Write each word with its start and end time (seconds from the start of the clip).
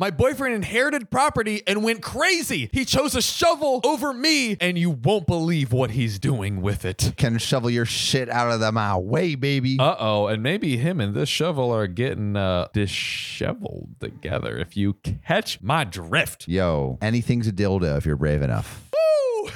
My 0.00 0.10
boyfriend 0.10 0.54
inherited 0.54 1.10
property 1.10 1.62
and 1.66 1.84
went 1.84 2.00
crazy. 2.00 2.70
He 2.72 2.86
chose 2.86 3.14
a 3.14 3.20
shovel 3.20 3.82
over 3.84 4.14
me, 4.14 4.56
and 4.58 4.78
you 4.78 4.88
won't 4.88 5.26
believe 5.26 5.74
what 5.74 5.90
he's 5.90 6.18
doing 6.18 6.62
with 6.62 6.86
it. 6.86 7.12
Can 7.18 7.36
shovel 7.36 7.68
your 7.68 7.84
shit 7.84 8.30
out 8.30 8.50
of 8.50 8.60
the 8.60 8.72
my 8.72 8.96
way, 8.96 9.34
baby. 9.34 9.76
Uh 9.78 9.96
oh, 9.98 10.26
and 10.28 10.42
maybe 10.42 10.78
him 10.78 11.02
and 11.02 11.12
this 11.12 11.28
shovel 11.28 11.70
are 11.70 11.86
getting 11.86 12.34
uh, 12.34 12.68
disheveled 12.72 13.90
together. 14.00 14.56
If 14.56 14.74
you 14.74 14.94
catch 14.94 15.60
my 15.60 15.84
drift. 15.84 16.48
Yo, 16.48 16.96
anything's 17.02 17.46
a 17.46 17.52
dildo 17.52 17.98
if 17.98 18.06
you're 18.06 18.16
brave 18.16 18.40
enough. 18.40 18.89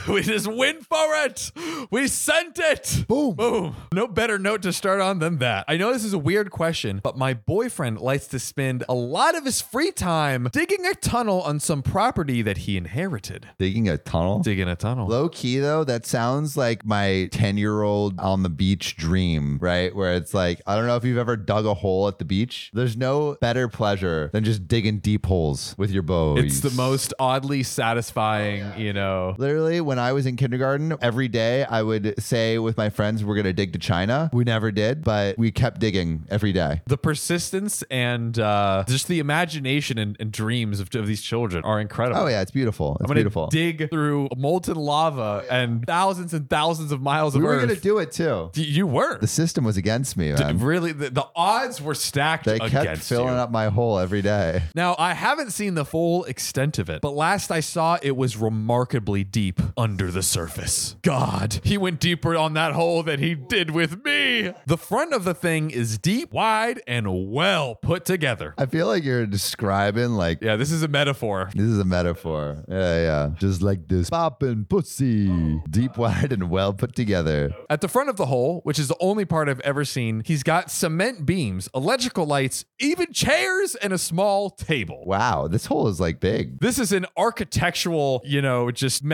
We 0.08 0.22
just 0.22 0.46
went 0.46 0.86
for 0.86 1.14
it. 1.24 1.50
We 1.90 2.08
sent 2.08 2.58
it. 2.58 3.04
Boom. 3.08 3.34
Boom. 3.34 3.74
No 3.92 4.06
better 4.06 4.38
note 4.38 4.62
to 4.62 4.72
start 4.72 5.00
on 5.00 5.18
than 5.18 5.38
that. 5.38 5.64
I 5.66 5.76
know 5.76 5.92
this 5.92 6.04
is 6.04 6.12
a 6.12 6.18
weird 6.18 6.50
question, 6.50 7.00
but 7.02 7.16
my 7.16 7.34
boyfriend 7.34 8.00
likes 8.00 8.26
to 8.28 8.38
spend 8.38 8.84
a 8.88 8.94
lot 8.94 9.34
of 9.34 9.44
his 9.44 9.60
free 9.60 9.92
time 9.92 10.48
digging 10.52 10.84
a 10.86 10.94
tunnel 10.94 11.40
on 11.42 11.58
some 11.58 11.82
property 11.82 12.42
that 12.42 12.58
he 12.58 12.76
inherited. 12.76 13.48
Digging 13.58 13.88
a 13.88 13.96
tunnel. 13.98 14.40
Digging 14.40 14.68
a 14.68 14.76
tunnel. 14.76 15.08
Low 15.08 15.28
key 15.28 15.58
though, 15.58 15.84
that 15.84 16.06
sounds 16.06 16.56
like 16.56 16.84
my 16.84 17.28
10 17.32 17.56
year 17.56 17.82
old 17.82 18.18
on 18.20 18.42
the 18.42 18.50
beach 18.50 18.96
dream, 18.96 19.58
right? 19.60 19.94
Where 19.94 20.14
it's 20.14 20.34
like, 20.34 20.60
I 20.66 20.76
don't 20.76 20.86
know 20.86 20.96
if 20.96 21.04
you've 21.04 21.18
ever 21.18 21.36
dug 21.36 21.66
a 21.66 21.74
hole 21.74 22.08
at 22.08 22.18
the 22.18 22.24
beach. 22.24 22.70
There's 22.74 22.96
no 22.96 23.36
better 23.40 23.68
pleasure 23.68 24.30
than 24.32 24.44
just 24.44 24.68
digging 24.68 24.98
deep 24.98 25.26
holes 25.26 25.74
with 25.78 25.90
your 25.90 26.02
bow. 26.02 26.36
It's 26.36 26.60
the 26.60 26.70
most 26.70 27.14
oddly 27.18 27.62
satisfying, 27.62 28.62
oh, 28.62 28.78
you 28.78 28.92
know. 28.92 29.34
Literally, 29.38 29.80
when 29.84 29.98
I 29.98 30.12
was 30.12 30.26
in 30.26 30.36
kindergarten, 30.36 30.94
every 31.00 31.28
day 31.28 31.64
I 31.64 31.82
would 31.82 32.14
say 32.22 32.58
with 32.58 32.76
my 32.76 32.90
friends, 32.90 33.24
we're 33.24 33.34
going 33.34 33.44
to 33.44 33.52
dig 33.52 33.72
to 33.74 33.78
China. 33.78 34.30
We 34.32 34.44
never 34.44 34.70
did, 34.70 35.04
but 35.04 35.38
we 35.38 35.50
kept 35.50 35.80
digging 35.80 36.24
every 36.30 36.52
day. 36.52 36.82
The 36.86 36.98
persistence 36.98 37.82
and 37.90 38.38
uh, 38.38 38.84
just 38.88 39.08
the 39.08 39.18
imagination 39.18 39.98
and, 39.98 40.16
and 40.18 40.32
dreams 40.32 40.80
of, 40.80 40.94
of 40.94 41.06
these 41.06 41.22
children 41.22 41.64
are 41.64 41.80
incredible. 41.80 42.22
Oh, 42.22 42.26
yeah, 42.26 42.40
it's 42.40 42.50
beautiful. 42.50 42.96
It's 43.00 43.10
I'm 43.10 43.14
beautiful. 43.14 43.48
dig 43.48 43.90
through 43.90 44.28
molten 44.36 44.76
lava 44.76 45.44
and 45.50 45.84
thousands 45.86 46.34
and 46.34 46.48
thousands 46.48 46.92
of 46.92 47.00
miles 47.00 47.34
we 47.34 47.40
of 47.40 47.44
were 47.44 47.56
going 47.56 47.68
to 47.68 47.80
do 47.80 47.98
it 47.98 48.12
too. 48.12 48.50
Y- 48.56 48.62
you 48.62 48.86
were. 48.86 49.18
The 49.18 49.26
system 49.26 49.64
was 49.64 49.76
against 49.76 50.16
me, 50.16 50.32
man. 50.32 50.58
really, 50.58 50.92
the, 50.92 51.10
the 51.10 51.26
odds 51.36 51.80
were 51.80 51.94
stacked 51.94 52.44
They 52.46 52.58
kept 52.58 52.98
filling 53.02 53.28
you. 53.34 53.40
up 53.40 53.50
my 53.50 53.68
hole 53.68 53.98
every 53.98 54.22
day. 54.22 54.62
Now, 54.74 54.96
I 54.98 55.14
haven't 55.14 55.50
seen 55.52 55.74
the 55.74 55.84
full 55.84 56.24
extent 56.24 56.78
of 56.78 56.88
it, 56.90 57.00
but 57.00 57.10
last 57.14 57.50
I 57.50 57.60
saw 57.60 57.98
it 58.02 58.16
was 58.16 58.36
remarkably 58.36 59.24
deep 59.24 59.60
under 59.76 60.10
the 60.10 60.22
surface. 60.22 60.96
God, 61.02 61.60
he 61.64 61.78
went 61.78 62.00
deeper 62.00 62.36
on 62.36 62.54
that 62.54 62.72
hole 62.72 63.02
than 63.02 63.20
he 63.20 63.34
did 63.34 63.70
with 63.70 64.04
me. 64.04 64.52
The 64.66 64.76
front 64.78 65.12
of 65.12 65.24
the 65.24 65.34
thing 65.34 65.70
is 65.70 65.98
deep, 65.98 66.32
wide, 66.32 66.80
and 66.86 67.30
well 67.30 67.74
put 67.76 68.04
together. 68.04 68.54
I 68.58 68.66
feel 68.66 68.86
like 68.86 69.04
you're 69.04 69.26
describing 69.26 70.10
like 70.10 70.38
Yeah, 70.42 70.56
this 70.56 70.70
is 70.70 70.82
a 70.82 70.88
metaphor. 70.88 71.50
This 71.54 71.66
is 71.66 71.78
a 71.78 71.84
metaphor. 71.84 72.64
Yeah, 72.68 72.96
yeah. 72.96 73.30
Just 73.38 73.62
like 73.62 73.88
this. 73.88 74.10
Poppin' 74.10 74.64
pussy. 74.66 75.60
Deep, 75.70 75.96
wide, 75.96 76.32
and 76.32 76.50
well 76.50 76.72
put 76.72 76.94
together. 76.94 77.54
At 77.70 77.80
the 77.80 77.88
front 77.88 78.08
of 78.08 78.16
the 78.16 78.26
hole, 78.26 78.60
which 78.64 78.78
is 78.78 78.88
the 78.88 78.96
only 79.00 79.24
part 79.24 79.48
I've 79.48 79.60
ever 79.60 79.84
seen, 79.84 80.22
he's 80.24 80.42
got 80.42 80.70
cement 80.70 81.26
beams, 81.26 81.68
electrical 81.74 82.26
lights, 82.26 82.64
even 82.78 83.12
chairs, 83.12 83.74
and 83.76 83.92
a 83.92 83.98
small 83.98 84.50
table. 84.50 85.02
Wow, 85.06 85.48
this 85.48 85.66
hole 85.66 85.88
is 85.88 86.00
like 86.00 86.20
big. 86.20 86.60
This 86.60 86.78
is 86.78 86.92
an 86.92 87.06
architectural, 87.16 88.22
you 88.24 88.42
know, 88.42 88.70
just 88.70 89.04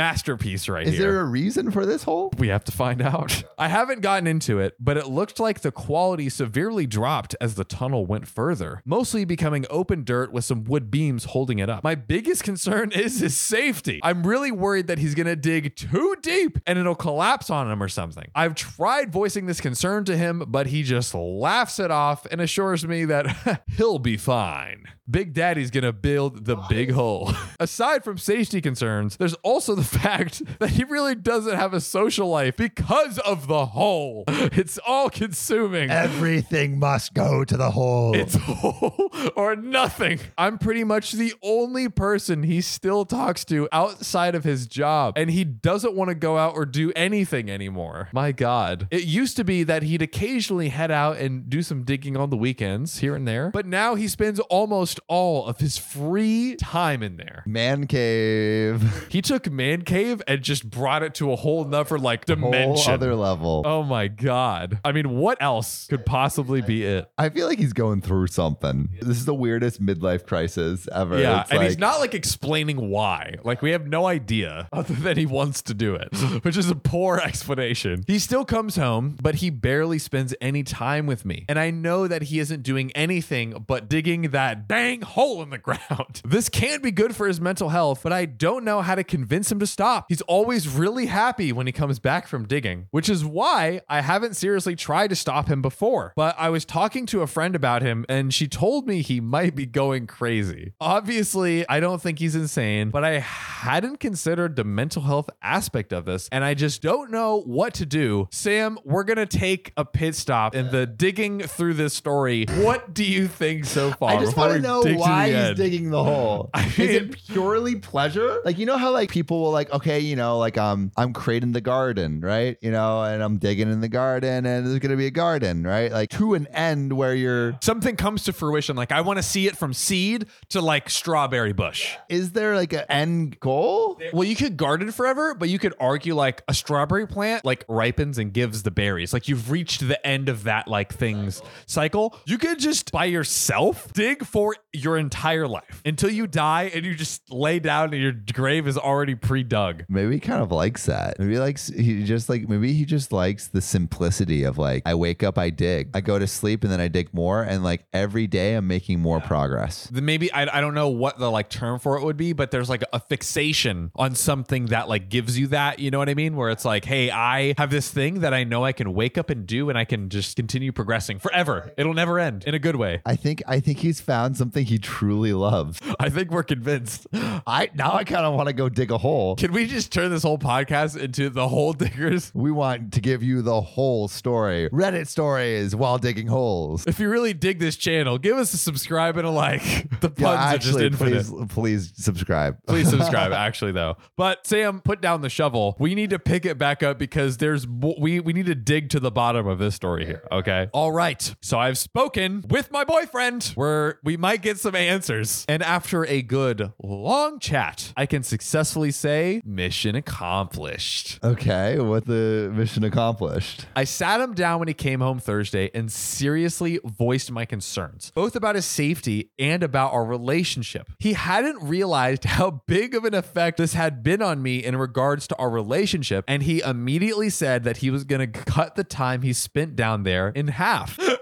masterpiece 0.41 0.69
right 0.69 0.87
Is 0.87 0.95
here. 0.95 1.13
there 1.13 1.21
a 1.21 1.25
reason 1.25 1.71
for 1.71 1.87
this 1.87 2.05
hole? 2.05 2.33
we 2.39 2.49
have 2.49 2.65
to 2.65 2.73
find 2.73 3.03
out. 3.03 3.43
I 3.59 3.69
haven't 3.69 4.01
gotten 4.01 4.27
into 4.27 4.59
it, 4.59 4.75
but 4.81 4.97
it 4.97 5.07
looked 5.09 5.39
like 5.39 5.61
the 5.61 5.71
quality 5.73 6.29
severely 6.29 6.87
dropped 6.87 7.35
as 7.41 7.55
the 7.55 7.65
tunnel 7.65 8.07
went 8.07 8.27
further, 8.27 8.83
mostly 8.85 9.25
becoming 9.25 9.67
open 9.71 10.05
dirt 10.05 10.33
with 10.33 10.45
some 10.45 10.65
wood 10.65 10.91
beams 10.91 11.25
holding 11.27 11.59
it 11.59 11.69
up. 11.69 11.85
My 11.85 11.95
biggest 11.95 12.43
concern 12.45 12.93
is 12.95 13.21
his 13.21 13.37
safety. 13.37 14.01
I'm 14.03 14.27
really 14.27 14.51
worried 14.53 14.87
that 14.87 14.99
he's 14.99 15.15
gonna 15.15 15.37
dig 15.37 15.77
too 15.77 16.17
deep 16.23 16.59
and 16.67 16.79
it'll 16.79 16.95
collapse 16.95 17.51
on 17.51 17.71
him 17.71 17.83
or 17.83 17.89
something. 17.89 18.31
I've 18.35 18.55
tried 18.55 19.13
voicing 19.13 19.47
this 19.47 19.61
concern 19.61 20.05
to 20.07 20.17
him, 20.17 20.45
but 20.49 20.69
he 20.69 20.83
just 20.83 21.15
laughs 21.15 21.79
it 21.79 21.91
off 21.91 22.27
and 22.31 22.41
assures 22.41 22.87
me 22.87 23.05
that 23.07 23.63
he'll 23.77 23.99
be 23.99 24.17
fine. 24.17 24.85
Big 25.11 25.33
Daddy's 25.35 25.71
gonna 25.73 25.93
build 25.93 26.45
the 26.45 26.57
big 26.69 26.93
hole. 26.93 27.33
Aside 27.61 28.05
from 28.05 28.17
safety 28.17 28.61
concerns, 28.61 29.17
there's 29.17 29.35
also 29.43 29.75
the 29.75 29.83
fact 29.83 30.30
that 30.59 30.71
he 30.71 30.85
really 30.85 31.15
doesn't 31.15 31.57
have 31.57 31.75
a 31.75 31.81
social 31.81 32.29
life 32.29 32.57
because 32.57 33.19
of 33.21 33.47
the 33.47 33.67
hole. 33.67 34.25
It's 34.53 34.79
all 34.87 35.11
consuming. 35.11 35.91
Everything 35.91 36.79
must 36.79 37.15
go 37.15 37.45
to 37.45 37.57
the 37.57 37.71
hole. 37.71 38.15
It's 38.17 38.35
whole 38.41 39.11
or 39.37 39.55
nothing. 39.55 40.19
I'm 40.37 40.59
pretty 40.59 40.83
much 40.83 41.13
the 41.13 41.35
only 41.43 41.89
person 41.89 42.43
he 42.43 42.61
still 42.61 43.05
talks 43.05 43.45
to 43.47 43.69
outside 43.73 44.35
of 44.35 44.45
his 44.45 44.67
job, 44.67 45.15
and 45.17 45.31
he 45.31 45.45
doesn't 45.45 45.95
want 45.95 46.09
to 46.09 46.15
go 46.15 46.37
out 46.37 46.55
or 46.57 46.67
do 46.67 46.93
anything 46.97 47.51
anymore. 47.51 48.09
My 48.13 48.33
God. 48.33 48.89
It 48.91 49.05
used 49.05 49.37
to 49.37 49.45
be 49.45 49.63
that 49.65 49.83
he'd 49.83 50.03
occasionally 50.03 50.71
head 50.71 50.91
out 50.91 51.19
and 51.19 51.49
do 51.49 51.63
some 51.63 51.85
digging 51.85 52.17
on 52.17 52.31
the 52.31 52.37
weekends 52.37 52.99
here 52.99 53.15
and 53.15 53.27
there, 53.27 53.51
but 53.51 53.67
now 53.67 53.95
he 53.95 54.09
spends 54.09 54.41
almost 54.41 55.01
all 55.07 55.47
of 55.47 55.59
his 55.59 55.79
free 55.79 56.57
time 56.57 57.03
in 57.03 57.17
there. 57.17 57.45
Man 57.47 57.87
cave. 57.87 59.07
He 59.11 59.23
took 59.23 59.51
Man 59.51 59.83
Cave 59.83 60.20
and 60.27 60.43
just 60.43 60.69
brought 60.69 61.03
it 61.03 61.15
to 61.15 61.33
a 61.33 61.37
whole 61.37 61.65
nother 61.65 61.99
like 61.99 62.27
Whole 62.29 62.37
dimension. 62.37 62.93
other 62.93 63.15
level. 63.15 63.63
Oh 63.65 63.83
my 63.83 64.09
God. 64.09 64.79
I 64.85 64.93
mean, 64.93 65.11
what 65.17 65.41
else 65.41 65.87
could 65.89 66.05
possibly 66.07 66.61
be 66.63 66.85
it? 66.85 67.11
I 67.19 67.29
feel 67.29 67.47
like 67.47 67.59
he's 67.59 67.73
going 67.73 68.01
through 68.01 68.29
something. 68.29 68.91
This 69.01 69.17
is 69.19 69.25
the 69.25 69.35
weirdest 69.35 69.83
midlife 69.85 70.27
crisis 70.27 70.89
ever. 70.93 71.19
Yeah, 71.21 71.43
It's 71.43 71.51
and 71.51 71.63
he's 71.63 71.79
not 71.79 72.01
like 72.01 72.15
explaining 72.15 72.91
why. 72.91 73.37
Like 73.45 73.63
we 73.63 73.71
have 73.73 73.87
no 73.87 74.07
idea 74.07 74.69
other 74.73 74.95
than 74.95 75.17
he 75.17 75.27
wants 75.27 75.63
to 75.63 75.75
do 75.75 75.95
it, 75.95 76.15
which 76.43 76.57
is 76.57 76.71
a 76.71 76.75
poor 76.77 77.19
explanation. 77.19 78.05
He 78.07 78.19
still 78.19 78.45
comes 78.45 78.77
home, 78.77 79.17
but 79.21 79.37
he 79.37 79.51
barely 79.51 79.99
spends 79.99 80.35
any 80.41 80.63
time 80.63 81.07
with 81.07 81.25
me. 81.25 81.45
And 81.49 81.59
I 81.59 81.71
know 81.71 82.07
that 82.07 82.23
he 82.25 82.39
isn't 82.39 82.63
doing 82.63 82.91
anything 82.93 83.65
but 83.67 83.89
digging 83.89 84.31
that 84.31 84.69
dang 84.69 85.03
hole 85.03 85.43
in 85.43 85.51
the 85.51 85.59
ground. 85.71 86.21
This 86.25 86.49
can 86.49 86.81
be 86.83 86.91
good 86.91 87.17
for 87.17 87.27
his 87.27 87.41
mental 87.41 87.71
health, 87.71 88.01
but 88.03 88.13
I 88.13 88.25
don't 88.27 88.65
know 88.65 88.83
how 88.83 88.95
to 88.95 89.05
convince 89.05 89.51
him 89.51 89.59
to 89.61 89.67
stop. 89.67 90.07
He's 90.11 90.23
always 90.23 90.67
really 90.67 91.07
happy 91.07 91.53
when 91.53 91.69
he 91.69 91.73
comes 91.73 92.01
back 92.01 92.27
from 92.27 92.45
digging, 92.45 92.89
which 92.91 93.09
is 93.09 93.25
why 93.25 93.81
I 93.89 94.01
haven't 94.01 94.35
seriously 94.35 94.75
tried 94.75 95.11
to 95.11 95.15
stop 95.15 95.47
him 95.47 95.63
before. 95.63 96.13
But 96.17 96.35
I 96.37 96.49
was 96.49 96.65
talking 96.65 97.07
to 97.07 97.23
a 97.23 97.29
friend 97.29 97.55
about 97.55 97.83
him 97.83 98.05
and 98.09 98.35
she 98.35 98.49
told 98.49 98.89
me 98.89 99.03
he 99.03 99.21
might 99.21 99.55
be 99.55 99.67
going 99.67 100.09
crazy. 100.09 100.73
Obviously, 100.81 101.65
I 101.69 101.79
don't 101.79 102.03
think 102.03 102.19
he's 102.19 102.35
insane, 102.35 102.91
but 102.91 103.05
I 103.05 103.21
hadn't 103.21 104.01
considered 104.01 104.57
the 104.57 104.65
mental 104.65 105.03
health 105.03 105.31
aspect 105.43 105.93
of 105.93 106.07
this 106.07 106.29
and 106.33 106.43
I 106.43 106.55
just 106.55 106.83
don't 106.83 107.13
know 107.13 107.43
what 107.43 107.73
to 107.75 107.87
do. 107.87 108.27
Sam, 108.33 108.81
we're 108.85 109.05
going 109.05 109.17
to 109.19 109.27
take 109.27 109.73
a 109.77 109.85
pit 109.85 110.17
stop 110.17 110.57
in 110.57 110.73
the 110.73 110.87
digging 110.89 111.39
through 111.39 111.75
this 111.75 111.95
story. 111.95 112.47
What 112.47 112.93
do 112.93 113.05
you 113.05 113.29
think 113.29 113.65
so 113.65 113.93
far? 113.93 114.11
I 114.11 114.19
just 114.19 114.37
want 114.37 114.55
to 114.55 114.59
know 114.61 114.83
to 114.83 114.93
why 114.97 115.29
he's 115.29 115.37
end? 115.37 115.57
digging 115.57 115.91
the 115.91 116.03
hole. 116.03 116.51
I 116.55 116.67
is 116.67 116.79
it 116.79 117.17
purely 117.29 117.77
pleasure? 117.77 118.41
Like 118.45 118.59
you 118.59 118.67
know 118.67 118.77
how 118.77 118.91
like 118.91 119.09
people 119.09 119.41
will 119.41 119.53
like, 119.53 119.73
okay, 119.73 120.00
you 120.01 120.17
know, 120.17 120.39
like 120.39 120.59
um, 120.59 120.91
I'm 120.97 121.13
creating 121.13 121.53
the 121.53 121.61
garden, 121.61 122.21
right? 122.21 122.57
You 122.61 122.71
know, 122.71 123.03
and 123.03 123.23
I'm 123.23 123.39
digging 123.39 123.71
in 123.71 123.81
the 123.81 123.89
garden, 123.89 124.47
and 124.47 124.67
there's 124.67 124.79
gonna 124.79 124.97
be 124.97 125.07
a 125.07 125.11
garden, 125.11 125.65
right? 125.65 125.91
Like 125.93 126.11
to 126.11 126.35
an 126.35 126.47
end 126.49 126.93
where 126.93 127.15
you're. 127.15 127.59
something 127.63 127.97
comes 127.97 128.25
to 128.25 128.33
fruition 128.33 128.77
like 128.77 128.93
i 128.93 129.01
want 129.01 129.17
to 129.19 129.23
see 129.23 129.47
it 129.47 129.57
from 129.57 129.73
seed 129.73 130.27
to 130.49 130.61
like 130.61 130.89
strawberry 130.91 131.53
bush 131.53 131.97
Is 132.09 132.33
there 132.33 132.57
like 132.57 132.73
an 132.73 132.85
end 132.89 133.39
goal? 133.41 134.01
well 134.13 134.25
you 134.25 134.37
could 134.37 134.57
garden 134.57 134.91
forever 134.93 135.35
but 135.35 135.49
you 135.49 135.59
could 135.59 135.75
argue 135.81 136.15
like 136.15 136.43
a 136.49 136.55
strawberry 136.55 137.07
plant 137.07 137.45
like 137.45 137.65
ripens 137.69 138.19
and 138.19 138.33
gives 138.33 138.63
the 138.63 138.71
berries 138.71 139.13
like 139.13 139.29
you've 139.29 139.51
reached 139.51 139.87
the 139.87 140.05
end 140.07 140.29
of 140.29 140.45
that 140.45 140.69
like 140.69 140.93
things 140.93 141.43
cycle 141.67 142.17
you 142.27 142.39
could 142.39 142.59
just 142.59 142.91
by 142.93 143.05
yourself 143.05 143.93
dig 143.93 144.25
for 144.25 144.55
your 144.73 144.97
entire 144.97 145.47
life 145.49 145.83
until 145.85 146.11
you 146.11 146.27
die 146.27 146.71
and 146.75 146.85
you 146.85 146.95
just 146.95 147.31
lay 147.33 147.59
down 147.59 147.93
and 147.93 148.03
your 148.03 148.13
grave 148.33 148.67
is 148.67 148.77
already 148.79 149.15
pre-dug 149.15 149.85
Maybe 149.91 150.15
he 150.15 150.21
kind 150.21 150.43
of 150.43 150.53
likes 150.53 150.87
that. 150.87 151.19
Maybe 151.19 151.33
he 151.33 151.39
likes 151.39 151.67
he 151.69 152.05
just 152.05 152.29
like 152.29 152.49
maybe 152.49 152.73
he 152.73 152.85
just 152.85 153.13
likes 153.13 153.49
the 153.49 153.61
simplicity 153.61 154.45
of 154.45 154.57
like 154.57 154.83
I 154.87 154.95
wake 154.95 155.23
up, 155.23 155.37
I 155.39 155.51
dig, 155.51 155.91
I 155.95 156.01
go 156.01 156.19
to 156.19 156.27
sleep, 156.27 156.63
and 156.63 156.73
then 156.73 156.81
I 156.81 156.89
dig 156.89 157.13
more, 157.13 157.43
and 157.43 157.63
like 157.65 157.85
every 157.93 158.27
day 158.27 158.55
I'm 158.55 158.67
making 158.67 159.01
more 159.01 159.21
progress. 159.21 159.89
then 159.93 160.05
maybe 160.05 160.33
I, 160.33 160.59
I 160.59 160.61
don't 160.61 160.75
know 160.75 160.89
what 160.89 161.19
the 161.19 161.31
like 161.31 161.51
term 161.51 161.79
for 161.79 161.97
it 161.99 162.05
would 162.05 162.17
be 162.17 162.33
but 162.33 162.51
there's 162.51 162.69
like 162.71 162.85
a 162.93 163.01
fixation 163.01 163.91
on 163.97 164.15
something 164.15 164.67
that 164.67 164.89
like 164.89 165.09
gives 165.09 165.39
you 165.39 165.47
that 165.49 165.79
you 165.79 165.91
know 165.91 165.99
what 165.99 166.09
i 166.09 166.15
mean 166.15 166.37
where 166.37 166.51
it's 166.51 166.65
like 166.65 166.85
hey 166.85 167.11
i 167.11 167.55
have 167.59 167.71
this 167.71 167.91
thing 167.91 168.21
that 168.21 168.35
i 168.35 168.45
know 168.45 168.65
i 168.65 168.73
can 168.73 168.93
wake 168.93 169.17
up 169.19 169.31
and 169.31 169.47
do 169.47 169.69
and 169.69 169.79
i 169.79 169.85
can 169.85 170.09
just 170.09 170.37
continue 170.37 170.73
progressing 170.73 171.19
forever 171.19 171.73
it'll 171.77 171.95
never 171.95 172.19
end 172.19 172.45
in 172.45 172.55
a 172.55 172.59
good 172.59 172.77
way 172.77 173.01
I 173.07 173.17
think 173.17 173.43
I 173.47 173.61
think 173.61 173.79
he's 173.79 174.01
found 174.01 174.37
something 174.37 174.65
he 174.67 174.79
truly 174.79 175.33
loves. 175.33 175.81
i 176.01 176.09
think 176.09 176.31
we're 176.31 176.43
convinced 176.43 177.07
I 177.13 177.71
now 177.75 177.93
I 177.93 178.05
kind 178.05 178.27
of 178.27 178.35
want 178.35 178.49
to 178.49 178.53
go 178.53 178.69
dig 178.69 178.91
a 178.91 178.99
hole. 178.99 179.37
can 179.37 179.53
we 179.53 179.67
just 179.67 179.80
just 179.81 179.93
turn 179.95 180.11
this 180.11 180.23
whole 180.25 180.37
podcast 180.37 180.99
into 181.01 181.31
the 181.31 181.49
hole 181.49 181.73
diggers? 181.73 182.31
We 182.35 182.51
want 182.53 182.93
to 182.93 183.01
give 183.01 183.23
you 183.23 183.41
the 183.41 183.63
whole 183.63 184.09
story. 184.09 184.69
Reddit 184.69 185.07
stories 185.07 185.75
while 185.75 185.97
digging 185.97 186.27
holes. 186.27 186.87
If 186.87 187.01
you 187.01 187.09
really 187.09 187.33
dig 187.33 187.59
this 187.61 187.77
channel, 187.77 188.19
give 188.19 188.37
us 188.37 188.53
a 188.53 188.59
subscribe 188.59 189.17
and 189.17 189.27
a 189.27 189.31
like. 189.31 189.63
The 190.01 190.09
puns 190.09 190.21
Yeah, 190.21 190.29
are 190.55 190.59
just 190.59 190.69
actually, 190.69 190.87
infinite. 190.87 191.25
please, 191.27 191.47
please 191.55 191.93
subscribe. 191.97 192.57
Please 192.67 192.89
subscribe, 192.97 193.33
actually, 193.33 193.73
though. 193.73 193.97
But 194.17 194.47
Sam, 194.47 194.81
put 194.81 195.01
down 195.03 195.21
the 195.21 195.29
shovel. 195.29 195.77
We 195.79 195.95
need 195.95 196.11
to 196.11 196.19
pick 196.19 196.47
it 196.47 196.57
back 196.59 196.83
up 196.83 196.99
because 196.99 197.37
there's 197.39 197.67
we 197.67 198.21
we 198.21 198.33
need 198.33 198.47
to 198.47 198.55
dig 198.55 198.91
to 198.91 199.01
the 199.01 199.11
bottom 199.11 199.47
of 199.47 199.59
this 199.59 199.75
story 199.75 200.07
here. 200.07 200.23
Okay. 200.33 200.69
All 200.73 200.93
right. 200.93 201.35
So 201.43 201.59
I've 201.59 201.77
spoken 201.77 202.45
with 202.49 202.71
my 202.71 202.85
boyfriend, 202.85 203.45
where 203.57 203.99
we 204.05 204.17
might 204.17 204.41
get 204.43 204.59
some 204.59 204.75
answers. 204.75 205.45
And 205.49 205.63
after 205.63 206.07
a 206.07 206.23
good 206.23 206.73
long 206.83 207.39
chat, 207.41 207.93
I 207.97 208.07
can 208.07 208.23
successfully 208.23 208.91
say 208.91 209.43
mission 209.61 209.95
accomplished. 209.95 211.19
Okay, 211.23 211.79
what 211.81 212.07
the 212.07 212.51
mission 212.55 212.83
accomplished? 212.83 213.67
I 213.77 213.85
sat 213.85 214.19
him 214.19 214.33
down 214.33 214.59
when 214.59 214.69
he 214.69 214.75
came 214.75 215.01
home 215.01 215.19
Thursday 215.19 215.71
and 215.75 215.93
seriously 215.93 216.81
voiced 216.83 217.31
my 217.31 217.45
concerns, 217.45 218.11
both 218.15 218.35
about 218.35 218.55
his 218.55 218.65
safety 218.65 219.33
and 219.39 219.63
about 219.63 219.93
our 219.93 220.07
relationship. 220.07 220.89
He 220.99 221.13
hadn't 221.13 221.63
realized 221.63 222.25
how 222.25 222.63
big 222.67 222.95
of 222.95 223.05
an 223.05 223.13
effect 223.13 223.59
this 223.59 223.75
had 223.75 224.03
been 224.03 224.23
on 224.23 224.43
me 224.43 224.65
in 224.65 224.77
regards 224.77 225.27
to 225.27 225.37
our 225.37 225.51
relationship, 225.51 226.25
and 226.27 226.43
he 226.43 226.61
immediately 226.61 227.29
said 227.29 227.65
that 227.65 227.79
he 227.79 227.91
was 227.91 228.05
going 228.05 228.33
to 228.33 228.41
cut 228.41 228.77
the 228.77 228.85
time 228.85 229.21
he 229.21 229.35
spent 229.35 229.77
down 229.77 230.05
there 230.05 230.31
in 230.31 230.49
half. 230.49 230.99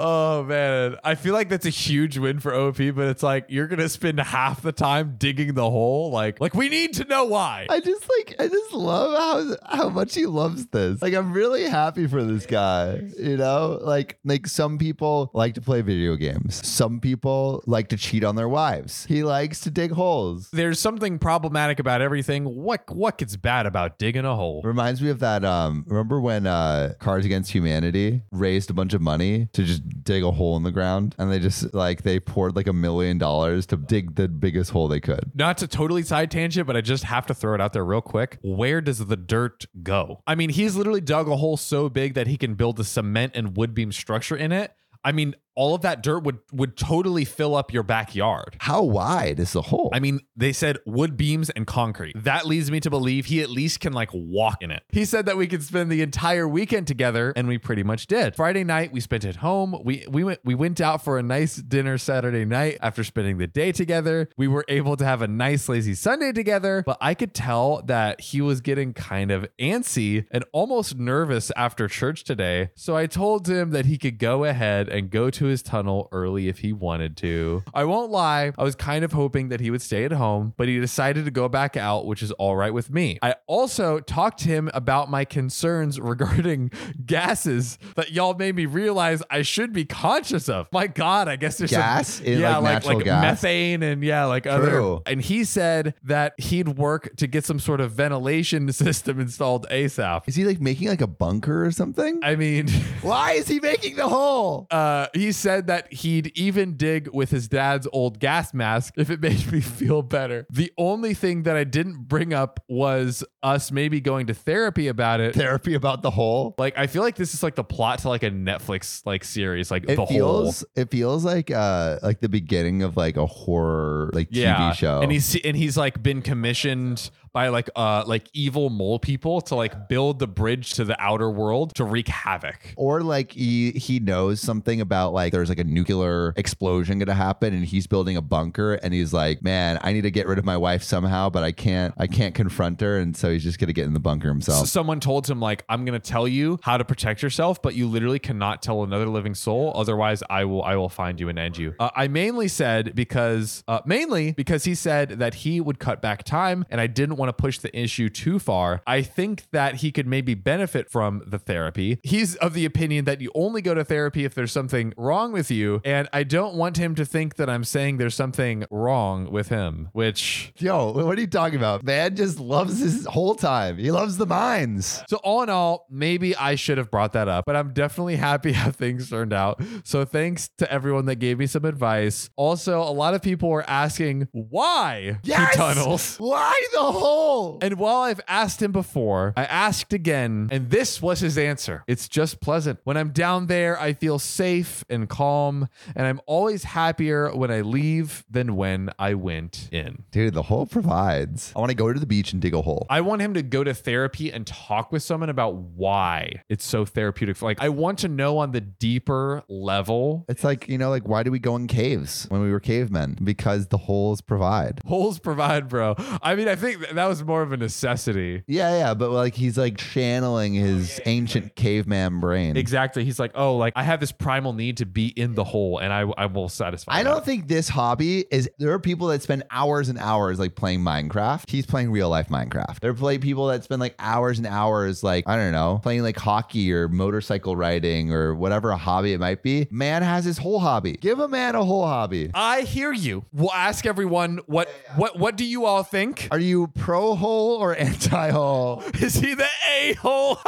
Oh 0.00 0.44
man, 0.44 0.96
I 1.02 1.16
feel 1.16 1.34
like 1.34 1.48
that's 1.48 1.66
a 1.66 1.70
huge 1.70 2.18
win 2.18 2.38
for 2.38 2.54
OP, 2.54 2.76
but 2.76 3.08
it's 3.08 3.22
like 3.24 3.46
you're 3.48 3.66
gonna 3.66 3.88
spend 3.88 4.20
half 4.20 4.62
the 4.62 4.70
time 4.70 5.16
digging 5.18 5.54
the 5.54 5.68
hole. 5.68 6.12
Like, 6.12 6.40
like 6.40 6.54
we 6.54 6.68
need 6.68 6.94
to 6.94 7.04
know 7.04 7.24
why. 7.24 7.66
I 7.68 7.80
just 7.80 8.08
like 8.16 8.36
I 8.38 8.46
just 8.46 8.72
love 8.72 9.56
how 9.66 9.76
how 9.76 9.88
much 9.88 10.14
he 10.14 10.26
loves 10.26 10.66
this. 10.66 11.02
Like 11.02 11.14
I'm 11.14 11.32
really 11.32 11.64
happy 11.64 12.06
for 12.06 12.22
this 12.22 12.46
guy. 12.46 13.00
You 13.18 13.36
know, 13.36 13.80
like 13.82 14.20
like 14.24 14.46
some 14.46 14.78
people 14.78 15.32
like 15.34 15.54
to 15.54 15.60
play 15.60 15.82
video 15.82 16.14
games. 16.14 16.64
Some 16.64 17.00
people 17.00 17.64
like 17.66 17.88
to 17.88 17.96
cheat 17.96 18.22
on 18.22 18.36
their 18.36 18.48
wives. 18.48 19.04
He 19.06 19.24
likes 19.24 19.60
to 19.62 19.70
dig 19.70 19.90
holes. 19.90 20.48
There's 20.52 20.78
something 20.78 21.18
problematic 21.18 21.80
about 21.80 22.02
everything. 22.02 22.44
What 22.44 22.88
what 22.94 23.18
gets 23.18 23.34
bad 23.34 23.66
about 23.66 23.98
digging 23.98 24.24
a 24.24 24.36
hole? 24.36 24.62
Reminds 24.62 25.02
me 25.02 25.10
of 25.10 25.18
that. 25.18 25.44
Um, 25.44 25.84
remember 25.88 26.20
when 26.20 26.46
uh, 26.46 26.94
Cards 27.00 27.26
Against 27.26 27.50
Humanity 27.50 28.22
raised 28.30 28.70
a 28.70 28.74
bunch 28.74 28.94
of 28.94 29.00
money 29.00 29.48
to 29.54 29.64
just 29.64 29.82
dig 29.88 30.22
a 30.22 30.30
hole 30.30 30.56
in 30.56 30.62
the 30.62 30.70
ground, 30.70 31.14
and 31.18 31.30
they 31.30 31.38
just 31.38 31.74
like 31.74 32.02
they 32.02 32.20
poured 32.20 32.56
like 32.56 32.66
a 32.66 32.72
million 32.72 33.18
dollars 33.18 33.66
to 33.66 33.76
dig 33.76 34.14
the 34.14 34.28
biggest 34.28 34.70
hole 34.70 34.88
they 34.88 35.00
could. 35.00 35.32
Not 35.34 35.58
to 35.58 35.68
totally 35.68 36.02
side 36.02 36.30
tangent, 36.30 36.66
but 36.66 36.76
I 36.76 36.80
just 36.80 37.04
have 37.04 37.26
to 37.26 37.34
throw 37.34 37.54
it 37.54 37.60
out 37.60 37.72
there 37.72 37.84
real 37.84 38.00
quick. 38.00 38.38
Where 38.42 38.80
does 38.80 39.04
the 39.06 39.16
dirt 39.16 39.66
go? 39.82 40.22
I 40.26 40.34
mean, 40.34 40.50
he's 40.50 40.76
literally 40.76 41.00
dug 41.00 41.28
a 41.28 41.36
hole 41.36 41.56
so 41.56 41.88
big 41.88 42.14
that 42.14 42.26
he 42.26 42.36
can 42.36 42.54
build 42.54 42.78
a 42.80 42.84
cement 42.84 43.32
and 43.34 43.56
wood 43.56 43.74
beam 43.74 43.92
structure 43.92 44.36
in 44.36 44.52
it. 44.52 44.72
I 45.04 45.12
mean, 45.12 45.36
all 45.58 45.74
of 45.74 45.82
that 45.82 46.04
dirt 46.04 46.20
would 46.20 46.38
would 46.52 46.76
totally 46.76 47.24
fill 47.24 47.56
up 47.56 47.72
your 47.72 47.82
backyard. 47.82 48.56
How 48.60 48.80
wide 48.84 49.40
is 49.40 49.52
the 49.54 49.62
hole? 49.62 49.90
I 49.92 49.98
mean, 49.98 50.20
they 50.36 50.52
said 50.52 50.78
wood 50.86 51.16
beams 51.16 51.50
and 51.50 51.66
concrete. 51.66 52.14
That 52.16 52.46
leads 52.46 52.70
me 52.70 52.78
to 52.78 52.90
believe 52.90 53.26
he 53.26 53.42
at 53.42 53.50
least 53.50 53.80
can 53.80 53.92
like 53.92 54.10
walk 54.14 54.62
in 54.62 54.70
it. 54.70 54.84
He 54.90 55.04
said 55.04 55.26
that 55.26 55.36
we 55.36 55.48
could 55.48 55.64
spend 55.64 55.90
the 55.90 56.00
entire 56.00 56.46
weekend 56.46 56.86
together, 56.86 57.32
and 57.34 57.48
we 57.48 57.58
pretty 57.58 57.82
much 57.82 58.06
did. 58.06 58.36
Friday 58.36 58.62
night 58.62 58.92
we 58.92 59.00
spent 59.00 59.24
at 59.24 59.36
home. 59.36 59.76
We 59.84 60.06
we 60.08 60.22
went 60.22 60.38
we 60.44 60.54
went 60.54 60.80
out 60.80 61.02
for 61.02 61.18
a 61.18 61.24
nice 61.24 61.56
dinner 61.56 61.98
Saturday 61.98 62.44
night 62.44 62.78
after 62.80 63.02
spending 63.02 63.38
the 63.38 63.48
day 63.48 63.72
together. 63.72 64.28
We 64.36 64.46
were 64.46 64.64
able 64.68 64.96
to 64.96 65.04
have 65.04 65.22
a 65.22 65.28
nice 65.28 65.68
lazy 65.68 65.94
Sunday 65.94 66.30
together, 66.30 66.84
but 66.86 66.98
I 67.00 67.14
could 67.14 67.34
tell 67.34 67.82
that 67.86 68.20
he 68.20 68.40
was 68.40 68.60
getting 68.60 68.94
kind 68.94 69.32
of 69.32 69.44
antsy 69.58 70.24
and 70.30 70.44
almost 70.52 70.96
nervous 70.96 71.50
after 71.56 71.88
church 71.88 72.22
today. 72.22 72.70
So 72.76 72.96
I 72.96 73.06
told 73.06 73.48
him 73.48 73.70
that 73.70 73.86
he 73.86 73.98
could 73.98 74.20
go 74.20 74.44
ahead 74.44 74.88
and 74.88 75.10
go 75.10 75.30
to 75.30 75.47
his 75.48 75.62
tunnel 75.62 76.08
early 76.12 76.48
if 76.48 76.58
he 76.60 76.72
wanted 76.72 77.16
to. 77.18 77.62
I 77.74 77.84
won't 77.84 78.10
lie, 78.10 78.52
I 78.56 78.62
was 78.62 78.74
kind 78.74 79.04
of 79.04 79.12
hoping 79.12 79.48
that 79.48 79.60
he 79.60 79.70
would 79.70 79.82
stay 79.82 80.04
at 80.04 80.12
home, 80.12 80.54
but 80.56 80.68
he 80.68 80.78
decided 80.78 81.24
to 81.24 81.30
go 81.30 81.48
back 81.48 81.76
out, 81.76 82.06
which 82.06 82.22
is 82.22 82.30
all 82.32 82.56
right 82.56 82.72
with 82.72 82.90
me. 82.90 83.18
I 83.22 83.34
also 83.46 84.00
talked 84.00 84.40
to 84.40 84.48
him 84.48 84.70
about 84.74 85.10
my 85.10 85.24
concerns 85.24 85.98
regarding 86.08 86.70
gases 87.06 87.78
that 87.96 88.12
y'all 88.12 88.34
made 88.34 88.54
me 88.54 88.66
realize 88.66 89.22
I 89.30 89.42
should 89.42 89.72
be 89.72 89.84
conscious 89.84 90.48
of. 90.48 90.68
My 90.72 90.86
God, 90.86 91.28
I 91.28 91.36
guess 91.36 91.58
there's 91.58 91.70
some- 91.70 91.80
Gas? 91.80 92.20
In, 92.20 92.40
yeah, 92.40 92.56
like, 92.58 92.84
like 92.84 92.96
like 92.96 93.04
gas? 93.04 93.22
methane 93.22 93.82
and 93.82 94.02
yeah, 94.02 94.24
like 94.24 94.46
other. 94.46 94.68
True. 94.70 95.02
And 95.06 95.20
he 95.22 95.44
said 95.44 95.94
that 96.04 96.34
he'd 96.38 96.68
work 96.68 97.14
to 97.16 97.26
get 97.26 97.44
some 97.44 97.58
sort 97.58 97.80
of 97.80 97.92
ventilation 97.92 98.70
system 98.72 99.20
installed 99.20 99.66
ASAP. 99.70 100.22
is 100.26 100.34
he 100.36 100.44
like 100.44 100.60
making 100.60 100.88
like 100.88 101.00
a 101.00 101.06
bunker 101.06 101.64
or 101.64 101.70
something? 101.70 102.20
I 102.22 102.36
mean. 102.36 102.68
Why 103.02 103.32
is 103.32 103.48
he 103.48 103.60
making 103.60 103.96
the 103.96 104.08
hole? 104.08 104.66
Uh, 104.70 105.06
he 105.14 105.27
said 105.32 105.66
that 105.66 105.92
he'd 105.92 106.32
even 106.36 106.76
dig 106.76 107.08
with 107.12 107.30
his 107.30 107.48
dad's 107.48 107.86
old 107.92 108.18
gas 108.20 108.52
mask 108.54 108.94
if 108.96 109.10
it 109.10 109.20
made 109.28 109.50
me 109.52 109.60
feel 109.60 110.02
better. 110.02 110.46
The 110.50 110.72
only 110.78 111.14
thing 111.14 111.42
that 111.44 111.56
I 111.56 111.64
didn't 111.64 112.04
bring 112.08 112.32
up 112.34 112.60
was 112.68 113.24
us 113.42 113.70
maybe 113.70 114.00
going 114.00 114.26
to 114.26 114.34
therapy 114.34 114.88
about 114.88 115.20
it. 115.20 115.34
Therapy 115.34 115.74
about 115.74 116.02
the 116.02 116.10
hole. 116.10 116.54
Like 116.58 116.76
I 116.78 116.86
feel 116.86 117.02
like 117.02 117.16
this 117.16 117.34
is 117.34 117.42
like 117.42 117.54
the 117.54 117.64
plot 117.64 118.00
to 118.00 118.08
like 118.08 118.22
a 118.22 118.30
Netflix 118.30 119.04
like 119.06 119.24
series, 119.24 119.70
like 119.70 119.84
It 119.88 119.96
the 119.96 120.06
feels 120.06 120.60
whole. 120.60 120.68
it 120.82 120.90
feels 120.90 121.24
like 121.24 121.50
uh 121.50 121.98
like 122.02 122.20
the 122.20 122.28
beginning 122.28 122.82
of 122.82 122.96
like 122.96 123.16
a 123.16 123.26
horror 123.26 124.10
like 124.12 124.28
Yeah, 124.30 124.70
TV 124.70 124.74
show. 124.74 125.00
and 125.00 125.10
he's 125.12 125.36
and 125.44 125.56
he's 125.56 125.76
like 125.76 126.02
been 126.02 126.22
commissioned 126.22 127.10
by 127.32 127.48
like 127.48 127.70
uh 127.76 128.04
like 128.06 128.28
evil 128.32 128.70
mole 128.70 128.98
people 128.98 129.40
to 129.42 129.54
like 129.54 129.88
build 129.88 130.18
the 130.18 130.26
bridge 130.26 130.72
to 130.74 130.84
the 130.84 131.00
outer 131.00 131.30
world 131.30 131.74
to 131.74 131.84
wreak 131.84 132.08
havoc. 132.08 132.74
or 132.76 133.02
like 133.02 133.32
he 133.32 133.70
he 133.72 134.00
knows 134.00 134.40
something 134.40 134.80
about 134.80 135.12
like 135.12 135.32
there's 135.32 135.48
like 135.48 135.58
a 135.58 135.64
nuclear 135.64 136.32
explosion 136.36 136.98
gonna 136.98 137.14
happen 137.14 137.54
and 137.54 137.64
he's 137.64 137.86
building 137.86 138.16
a 138.16 138.22
bunker 138.22 138.74
and 138.74 138.92
he's 138.94 139.12
like 139.12 139.42
man 139.42 139.78
i 139.82 139.92
need 139.92 140.02
to 140.02 140.10
get 140.10 140.26
rid 140.26 140.38
of 140.38 140.44
my 140.44 140.56
wife 140.56 140.82
somehow 140.82 141.28
but 141.28 141.42
i 141.42 141.52
can't 141.52 141.94
i 141.98 142.06
can't 142.06 142.34
confront 142.34 142.80
her 142.80 142.98
and 142.98 143.16
so 143.16 143.30
he's 143.30 143.42
just 143.42 143.58
gonna 143.58 143.72
get 143.72 143.86
in 143.86 143.94
the 143.94 144.00
bunker 144.00 144.28
So 144.28 144.32
himself 144.32 144.68
someone 144.68 145.00
told 145.00 145.28
him 145.28 145.40
like 145.40 145.64
I'm 145.68 145.84
going 145.84 146.00
to 146.00 146.10
tell 146.10 146.26
you 146.26 146.58
how 146.62 146.76
to 146.78 146.84
protect 146.84 147.22
yourself, 147.22 147.60
but 147.60 147.74
you 147.74 147.86
literally 147.88 148.18
cannot 148.18 148.62
tell 148.62 148.82
another 148.82 149.06
living 149.06 149.34
soul. 149.34 149.72
Otherwise, 149.74 150.22
I 150.30 150.44
will 150.44 150.62
I 150.62 150.76
will 150.76 150.88
find 150.88 151.20
you 151.20 151.28
and 151.28 151.38
end 151.38 151.58
you. 151.58 151.74
Uh, 151.78 151.90
I 151.94 152.08
mainly 152.08 152.48
said 152.48 152.94
because 152.94 153.62
uh, 153.68 153.80
mainly 153.84 154.32
because 154.32 154.64
he 154.64 154.74
said 154.74 155.10
that 155.18 155.34
he 155.34 155.60
would 155.60 155.78
cut 155.78 156.00
back 156.00 156.22
time, 156.22 156.64
and 156.70 156.80
I 156.80 156.86
didn't 156.86 157.16
want 157.18 157.28
to 157.28 157.32
push 157.32 157.58
the 157.58 157.76
issue 157.78 158.08
too 158.08 158.38
far. 158.38 158.82
I 158.86 159.02
think 159.02 159.50
that 159.50 159.76
he 159.76 159.92
could 159.92 160.06
maybe 160.06 160.34
benefit 160.34 160.90
from 160.90 161.22
the 161.26 161.38
therapy. 161.38 161.98
He's 162.02 162.36
of 162.36 162.54
the 162.54 162.64
opinion 162.64 163.04
that 163.06 163.20
you 163.20 163.30
only 163.34 163.62
go 163.62 163.74
to 163.74 163.84
therapy 163.84 164.24
if 164.24 164.34
there's 164.34 164.52
something 164.52 164.94
wrong 164.96 165.32
with 165.32 165.50
you, 165.50 165.80
and 165.84 166.08
I 166.12 166.22
don't 166.22 166.54
want 166.54 166.76
him 166.76 166.94
to 166.96 167.04
think 167.04 167.36
that 167.36 167.50
I'm 167.50 167.64
saying 167.64 167.98
there's 167.98 168.14
something 168.14 168.64
wrong 168.70 169.30
with 169.30 169.48
him, 169.48 169.88
which 169.92 170.52
yo 170.58 170.92
what 170.92 171.18
are 171.18 171.20
you 171.20 171.26
talking 171.26 171.58
about 171.58 171.82
man 171.82 172.14
just 172.14 172.38
loves 172.38 172.78
his 172.80 173.06
whole 173.06 173.34
time 173.34 173.78
he 173.78 173.90
loves 173.90 174.16
the 174.16 174.26
mines 174.26 175.02
So 175.08 175.16
all 175.18 175.42
in 175.42 175.50
all, 175.50 175.86
maybe 175.90 176.36
I 176.36 176.54
should 176.54 176.78
have 176.78 176.90
brought 176.90 177.12
that 177.12 177.28
up, 177.28 177.44
but 177.46 177.56
I'm 177.56 177.72
definitely 177.72 178.16
happy 178.16 178.52
how 178.58 178.70
things 178.70 179.10
turned 179.10 179.32
out. 179.32 179.62
So 179.84 180.04
thanks 180.04 180.50
to 180.58 180.70
everyone 180.72 181.06
that 181.06 181.16
gave 181.16 181.38
me 181.38 181.46
some 181.46 181.64
advice. 181.64 182.30
Also, 182.36 182.80
a 182.80 182.92
lot 182.92 183.14
of 183.14 183.22
people 183.22 183.48
were 183.48 183.68
asking 183.68 184.28
why 184.32 185.18
he 185.22 185.32
tunnels. 185.54 186.16
why 186.16 186.60
the 186.72 186.80
hole 187.08 187.58
And 187.62 187.78
while 187.78 188.02
I've 188.02 188.20
asked 188.28 188.62
him 188.62 188.72
before, 188.72 189.32
I 189.36 189.44
asked 189.44 189.92
again, 189.92 190.48
and 190.50 190.70
this 190.70 191.00
was 191.02 191.20
his 191.20 191.36
answer. 191.38 191.84
It's 191.86 192.08
just 192.08 192.40
pleasant. 192.40 192.80
When 192.84 192.96
I'm 192.96 193.10
down 193.10 193.46
there, 193.46 193.80
I 193.80 193.92
feel 193.92 194.18
safe 194.18 194.84
and 194.88 195.08
calm, 195.08 195.68
and 195.94 196.06
I'm 196.06 196.20
always 196.26 196.64
happier 196.64 197.34
when 197.34 197.50
I 197.50 197.60
leave 197.62 198.24
than 198.30 198.56
when 198.56 198.90
I 198.98 199.14
went 199.14 199.68
in. 199.72 200.04
dude 200.10 200.34
the 200.34 200.42
hole 200.42 200.66
provides 200.66 201.52
i 201.56 201.58
want 201.58 201.70
to 201.70 201.76
go 201.76 201.92
to 201.92 202.00
the 202.00 202.06
beach 202.06 202.32
and 202.32 202.40
dig 202.42 202.54
a 202.54 202.62
hole 202.62 202.86
I 202.90 203.00
want 203.00 203.22
him 203.22 203.34
to 203.34 203.42
go 203.42 203.64
to 203.64 203.74
therapy 203.74 204.32
and 204.32 204.46
talk 204.46 204.92
with 204.92 205.02
someone 205.02 205.30
about 205.30 205.54
why 205.54 206.42
it's 206.48 206.64
so 206.64 206.84
therapeutic. 206.84 207.40
Like, 207.42 207.60
I 207.60 207.68
want 207.68 207.98
to 208.00 208.08
know 208.08 208.38
on 208.38 208.52
the 208.52 208.60
deeper 208.60 209.42
level. 209.48 210.24
It's 210.28 210.44
like, 210.44 210.68
you 210.68 210.78
know, 210.78 210.90
like 210.90 211.06
why 211.06 211.22
do 211.22 211.30
we 211.30 211.38
go 211.38 211.56
in 211.56 211.66
caves 211.66 212.26
when 212.28 212.40
we 212.40 212.50
were 212.50 212.60
cavemen? 212.60 213.18
Because 213.22 213.68
the 213.68 213.78
holes 213.78 214.20
provide. 214.20 214.80
Holes 214.86 215.18
provide, 215.18 215.68
bro. 215.68 215.94
I 216.22 216.34
mean, 216.34 216.48
I 216.48 216.56
think 216.56 216.92
that 216.98 217.06
was 217.06 217.22
more 217.22 217.42
of 217.42 217.52
a 217.52 217.56
necessity. 217.56 218.42
Yeah, 218.46 218.76
yeah, 218.78 218.94
but 218.94 219.10
like 219.10 219.34
he's 219.34 219.56
like 219.56 219.76
channeling 219.76 220.54
his 220.54 221.00
ancient 221.06 221.54
caveman 221.54 222.20
brain. 222.20 222.56
Exactly. 222.56 223.04
He's 223.04 223.18
like, 223.18 223.32
oh, 223.34 223.56
like 223.56 223.72
I 223.76 223.84
have 223.84 224.00
this 224.00 224.12
primal 224.12 224.52
need 224.52 224.78
to 224.78 224.86
be 224.86 225.08
in 225.08 225.34
the 225.34 225.44
hole, 225.44 225.78
and 225.78 225.92
I, 225.92 226.00
I 226.16 226.26
will 226.26 226.48
satisfy. 226.48 226.92
I 226.92 227.02
that. 227.02 227.10
don't 227.10 227.24
think 227.24 227.46
this 227.46 227.68
hobby 227.68 228.24
is. 228.30 228.50
There 228.58 228.72
are 228.72 228.78
people 228.80 229.06
that 229.08 229.22
spend 229.22 229.44
hours 229.50 229.88
and 229.88 229.98
hours 229.98 230.38
like 230.38 230.56
playing 230.56 230.80
Minecraft. 230.80 231.48
He's 231.48 231.66
playing 231.66 231.92
real 231.92 232.08
life 232.08 232.28
Minecraft. 232.28 232.80
There 232.80 232.90
are 232.90 232.94
play 232.94 233.18
people 233.18 233.46
that 233.46 233.64
spend 233.64 233.80
like 233.80 233.94
hours 233.98 234.38
and 234.38 234.46
hours, 234.46 235.02
like 235.02 235.28
I 235.28 235.36
don't 235.36 235.52
know, 235.52 235.78
playing 235.82 236.02
like 236.02 236.16
hockey 236.16 236.72
or 236.72 236.88
motorcycle 236.88 237.56
riding 237.56 238.12
or 238.12 238.34
whatever 238.34 238.70
a 238.70 238.76
hobby 238.76 239.12
it 239.12 239.20
might 239.20 239.42
be. 239.42 239.68
Man 239.70 240.02
has 240.02 240.24
his 240.24 240.38
whole 240.38 240.58
hobby. 240.58 240.92
Give 240.94 241.20
a 241.20 241.28
man 241.28 241.54
a 241.54 241.64
whole 241.64 241.86
hobby. 241.86 242.30
I 242.34 242.62
hear 242.62 242.92
you. 242.92 243.24
We'll 243.32 243.52
ask 243.52 243.86
everyone 243.86 244.40
what 244.46 244.68
what 244.96 245.18
what 245.18 245.36
do 245.36 245.44
you 245.44 245.64
all 245.64 245.84
think? 245.84 246.26
Are 246.32 246.40
you 246.40 246.68
pro 246.88 247.14
hole 247.16 247.56
or 247.56 247.76
anti 247.76 248.30
hole? 248.30 248.82
Is 248.94 249.16
he 249.16 249.34
the 249.34 249.44
a 249.70 249.92
hole? 249.92 250.38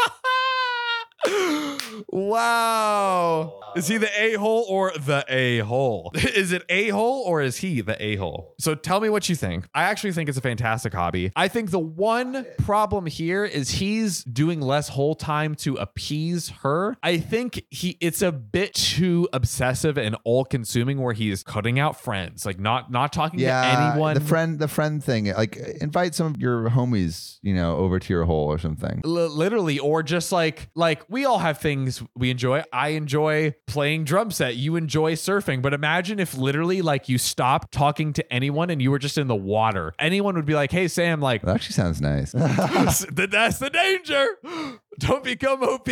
wow. 2.09 3.61
Is 3.77 3.89
he 3.89 3.97
the 3.99 4.11
a 4.21 4.35
hole 4.35 4.65
or 4.69 4.93
the 4.93 5.25
a 5.29 5.59
hole? 5.59 6.13
Is 6.15 6.53
it 6.53 6.63
a 6.69 6.89
hole 6.89 7.23
or 7.25 7.41
is 7.43 7.59
he 7.59 7.81
the 7.81 8.01
a 8.03 8.17
hole? 8.17 8.55
So 8.59 8.75
tell 8.75 9.01
me 9.01 9.09
what 9.09 9.29
you 9.29 9.35
think. 9.37 9.67
I 9.75 9.85
actually 9.85 10.13
think 10.13 10.29
it's 10.29 10.39
a 10.39 10.43
fantastic 10.43 10.93
hobby. 10.93 11.33
I 11.37 11.49
think 11.49 11.71
the 11.71 11.79
one 11.79 12.47
problem 12.59 13.07
here 13.07 13.45
is 13.45 13.71
he's 13.71 14.25
doing 14.25 14.61
less 14.61 14.89
whole 14.89 15.15
time 15.15 15.55
to 15.57 15.77
appease 15.77 16.51
her. 16.63 16.97
I 17.03 17.19
think 17.19 17.65
he 17.71 17.97
it's 18.01 18.23
a 18.23 18.33
bit 18.33 18.75
too 18.75 19.29
obsessive 19.33 19.99
and 19.99 20.17
all 20.25 20.45
consuming 20.45 21.01
where 21.01 21.15
he 21.15 21.31
is 21.31 21.43
cutting 21.43 21.79
out 21.79 22.01
friends, 22.01 22.47
like 22.47 22.59
not 22.59 22.91
not 22.91 23.13
talking 23.13 23.41
to 23.41 23.45
anyone. 23.91 24.15
The 24.15 24.21
friend, 24.21 24.59
the 24.59 24.69
friend 24.69 25.03
thing. 25.03 25.33
Like, 25.33 25.57
invite 25.57 26.15
some 26.15 26.27
of 26.29 26.41
your 26.41 26.71
homies, 26.71 27.39
you 27.43 27.55
know, 27.55 27.77
over 27.77 27.99
to 27.99 28.13
your 28.13 28.25
hole 28.25 28.47
or 28.47 28.59
something. 28.59 29.03
L- 29.05 29.29
literally 29.29 29.79
or 29.79 30.03
just 30.03 30.33
like 30.33 30.69
like 30.75 31.03
we 31.09 31.25
all 31.25 31.39
have 31.39 31.59
things 31.59 32.03
we 32.15 32.31
enjoy 32.31 32.63
i 32.73 32.91
enjoy 32.91 33.55
playing 33.71 34.05
drum 34.05 34.31
set 34.31 34.57
you 34.57 34.75
enjoy 34.77 35.15
surfing 35.15 35.63
but 35.63 35.73
imagine 35.73 36.19
if 36.19 36.37
literally 36.37 36.83
like 36.83 37.09
you 37.09 37.17
stopped 37.17 37.71
talking 37.73 38.13
to 38.13 38.33
anyone 38.33 38.69
and 38.69 38.83
you 38.83 38.91
were 38.91 38.99
just 38.99 39.17
in 39.17 39.29
the 39.29 39.37
water 39.37 39.95
anyone 39.99 40.35
would 40.35 40.45
be 40.45 40.55
like 40.55 40.73
hey 40.73 40.89
sam 40.89 41.21
like 41.21 41.41
That 41.43 41.55
actually 41.55 41.75
sounds 41.75 42.01
nice. 42.01 42.33
that's 42.33 43.05
the 43.07 43.71
danger 43.73 44.27
don't 44.99 45.23
become 45.25 45.63
op 45.63 45.89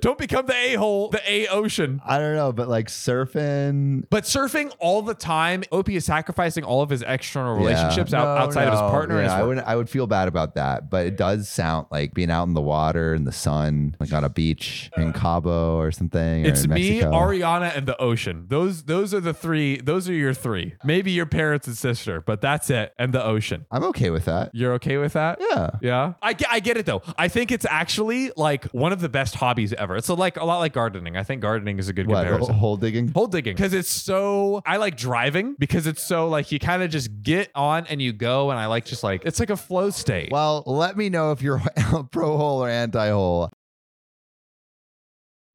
don't 0.00 0.18
become 0.18 0.46
the 0.46 0.54
a-hole 0.54 1.08
the 1.08 1.20
a 1.28 1.48
ocean 1.48 2.00
I 2.06 2.18
don't 2.18 2.36
know, 2.36 2.52
but 2.52 2.68
like 2.68 2.88
surfing. 2.88 4.04
but 4.10 4.24
surfing 4.24 4.72
all 4.78 5.02
the 5.02 5.14
time 5.14 5.64
op 5.72 5.88
is 5.88 6.04
sacrificing 6.04 6.62
all 6.64 6.82
of 6.82 6.90
his 6.90 7.02
external 7.02 7.56
relationships 7.56 8.12
Yeah. 8.12 8.20
out, 8.20 8.24
No, 8.38 8.44
outside 8.44 8.64
of 8.68 8.72
his 8.74 8.80
partner 8.80 9.16
Yeah, 9.16 9.22
his 9.24 9.32
I 9.32 9.42
would 9.42 9.58
I 9.58 9.76
would 9.76 9.88
feel 9.88 10.06
bad 10.06 10.28
about 10.28 10.54
that, 10.56 10.90
but 10.90 11.06
it 11.06 11.16
does 11.16 11.48
sound 11.48 11.86
like 11.90 12.14
being 12.14 12.30
out 12.30 12.46
in 12.46 12.54
the 12.54 12.60
water 12.60 13.14
in 13.14 13.24
the 13.24 13.32
sun, 13.32 13.96
like 13.98 14.12
on 14.12 14.24
a 14.24 14.28
beach 14.28 14.90
in 14.96 15.12
Cabo 15.12 15.76
or 15.78 15.90
something. 15.90 16.44
or 16.44 16.48
It's 16.48 16.64
in 16.64 16.70
me, 16.74 16.90
Mexico. 17.00 17.13
Ariana, 17.14 17.76
and 17.76 17.86
the 17.86 18.00
ocean. 18.00 18.46
Those 18.48 18.84
those 18.84 19.14
are 19.14 19.20
the 19.20 19.34
three. 19.34 19.78
Those 19.80 20.08
are 20.08 20.12
your 20.14 20.34
three. 20.34 20.74
Maybe 20.84 21.10
your 21.12 21.26
parents 21.26 21.66
and 21.66 21.76
sister, 21.76 22.20
but 22.20 22.40
that's 22.40 22.70
it. 22.70 22.92
And 22.98 23.12
the 23.12 23.24
ocean. 23.24 23.66
I'm 23.70 23.84
okay 23.84 24.10
with 24.10 24.24
that. 24.26 24.50
You're 24.52 24.72
okay 24.74 24.96
with 24.96 25.12
that? 25.14 25.38
Yeah. 25.40 25.70
Yeah, 25.80 26.14
I 26.22 26.32
get, 26.32 26.48
I 26.50 26.60
get 26.60 26.76
it 26.76 26.86
though. 26.86 27.02
I 27.18 27.28
think 27.28 27.52
it's 27.52 27.66
actually 27.68 28.32
like 28.36 28.64
one 28.66 28.92
of 28.92 29.00
the 29.00 29.08
best 29.08 29.34
hobbies 29.36 29.72
ever. 29.72 29.96
It's 29.96 30.08
like 30.08 30.36
a 30.36 30.44
lot 30.44 30.58
like 30.58 30.72
gardening. 30.72 31.16
I 31.16 31.22
think 31.22 31.42
gardening 31.42 31.78
is 31.78 31.88
a 31.88 31.92
good 31.92 32.06
What 32.06 32.26
comparison. 32.26 32.54
hole 32.54 32.76
digging? 32.76 33.08
Hole 33.08 33.26
digging 33.26 33.54
because 33.54 33.74
it's 33.74 33.88
so. 33.90 34.62
I 34.66 34.76
like 34.78 34.96
driving 34.96 35.56
because 35.58 35.86
it's 35.86 36.02
so 36.02 36.28
like 36.28 36.50
you 36.52 36.58
kind 36.58 36.82
of 36.82 36.90
just 36.90 37.22
get 37.22 37.50
on 37.54 37.86
and 37.86 38.00
you 38.02 38.12
go, 38.12 38.50
and 38.50 38.58
I 38.58 38.66
like 38.66 38.84
just 38.84 39.02
like 39.02 39.22
it's 39.24 39.40
like 39.40 39.50
a 39.50 39.56
flow 39.56 39.90
state. 39.90 40.30
Well, 40.32 40.62
let 40.66 40.96
me 40.96 41.08
know 41.10 41.32
if 41.32 41.42
you're 41.42 41.60
pro 42.10 42.36
hole 42.36 42.64
or 42.64 42.68
anti 42.68 43.10
hole. 43.10 43.50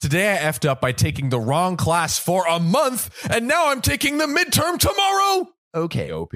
Today 0.01 0.33
I 0.33 0.37
effed 0.37 0.65
up 0.67 0.79
by 0.79 0.93
taking 0.93 1.27
the 1.29 1.39
wrong 1.41 1.75
class 1.75 2.17
for 2.17 2.45
a 2.47 2.57
month, 2.57 3.27
and 3.29 3.49
now 3.49 3.69
I'm 3.69 3.81
taking 3.81 4.17
the 4.17 4.27
midterm 4.27 4.79
tomorrow. 4.79 5.49
Okay. 5.75 6.09
OP. 6.13 6.31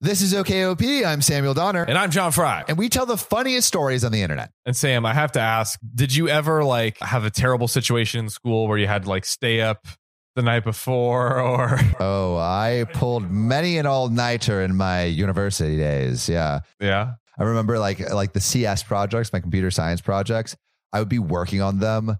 This 0.00 0.22
is 0.22 0.32
OKOP. 0.32 1.04
I'm 1.06 1.20
Samuel 1.20 1.52
Donner, 1.52 1.84
And 1.84 1.98
I'm 1.98 2.10
John 2.10 2.32
Frye. 2.32 2.64
and 2.66 2.78
we 2.78 2.88
tell 2.88 3.04
the 3.04 3.18
funniest 3.18 3.68
stories 3.68 4.04
on 4.04 4.10
the 4.10 4.22
internet. 4.22 4.52
And 4.64 4.74
Sam, 4.74 5.04
I 5.04 5.12
have 5.12 5.32
to 5.32 5.40
ask, 5.40 5.78
did 5.94 6.16
you 6.16 6.28
ever 6.28 6.64
like 6.64 6.98
have 7.00 7.24
a 7.26 7.30
terrible 7.30 7.68
situation 7.68 8.20
in 8.20 8.30
school 8.30 8.66
where 8.66 8.78
you 8.78 8.86
had 8.86 9.02
to 9.02 9.08
like 9.10 9.26
stay 9.26 9.60
up 9.60 9.86
the 10.34 10.42
night 10.42 10.64
before 10.64 11.38
or 11.38 11.78
Oh, 12.00 12.36
I 12.38 12.86
pulled 12.94 13.30
many 13.30 13.76
an 13.76 13.84
all 13.84 14.08
nighter 14.08 14.62
in 14.62 14.74
my 14.76 15.04
university 15.04 15.76
days. 15.76 16.26
Yeah. 16.26 16.60
yeah? 16.80 17.12
I 17.38 17.42
remember 17.44 17.78
like 17.78 18.00
like 18.12 18.32
the 18.32 18.40
CS 18.40 18.82
projects, 18.82 19.30
my 19.30 19.40
computer 19.40 19.70
science 19.70 20.00
projects, 20.00 20.56
I 20.92 21.00
would 21.00 21.10
be 21.10 21.18
working 21.18 21.60
on 21.60 21.78
them 21.78 22.16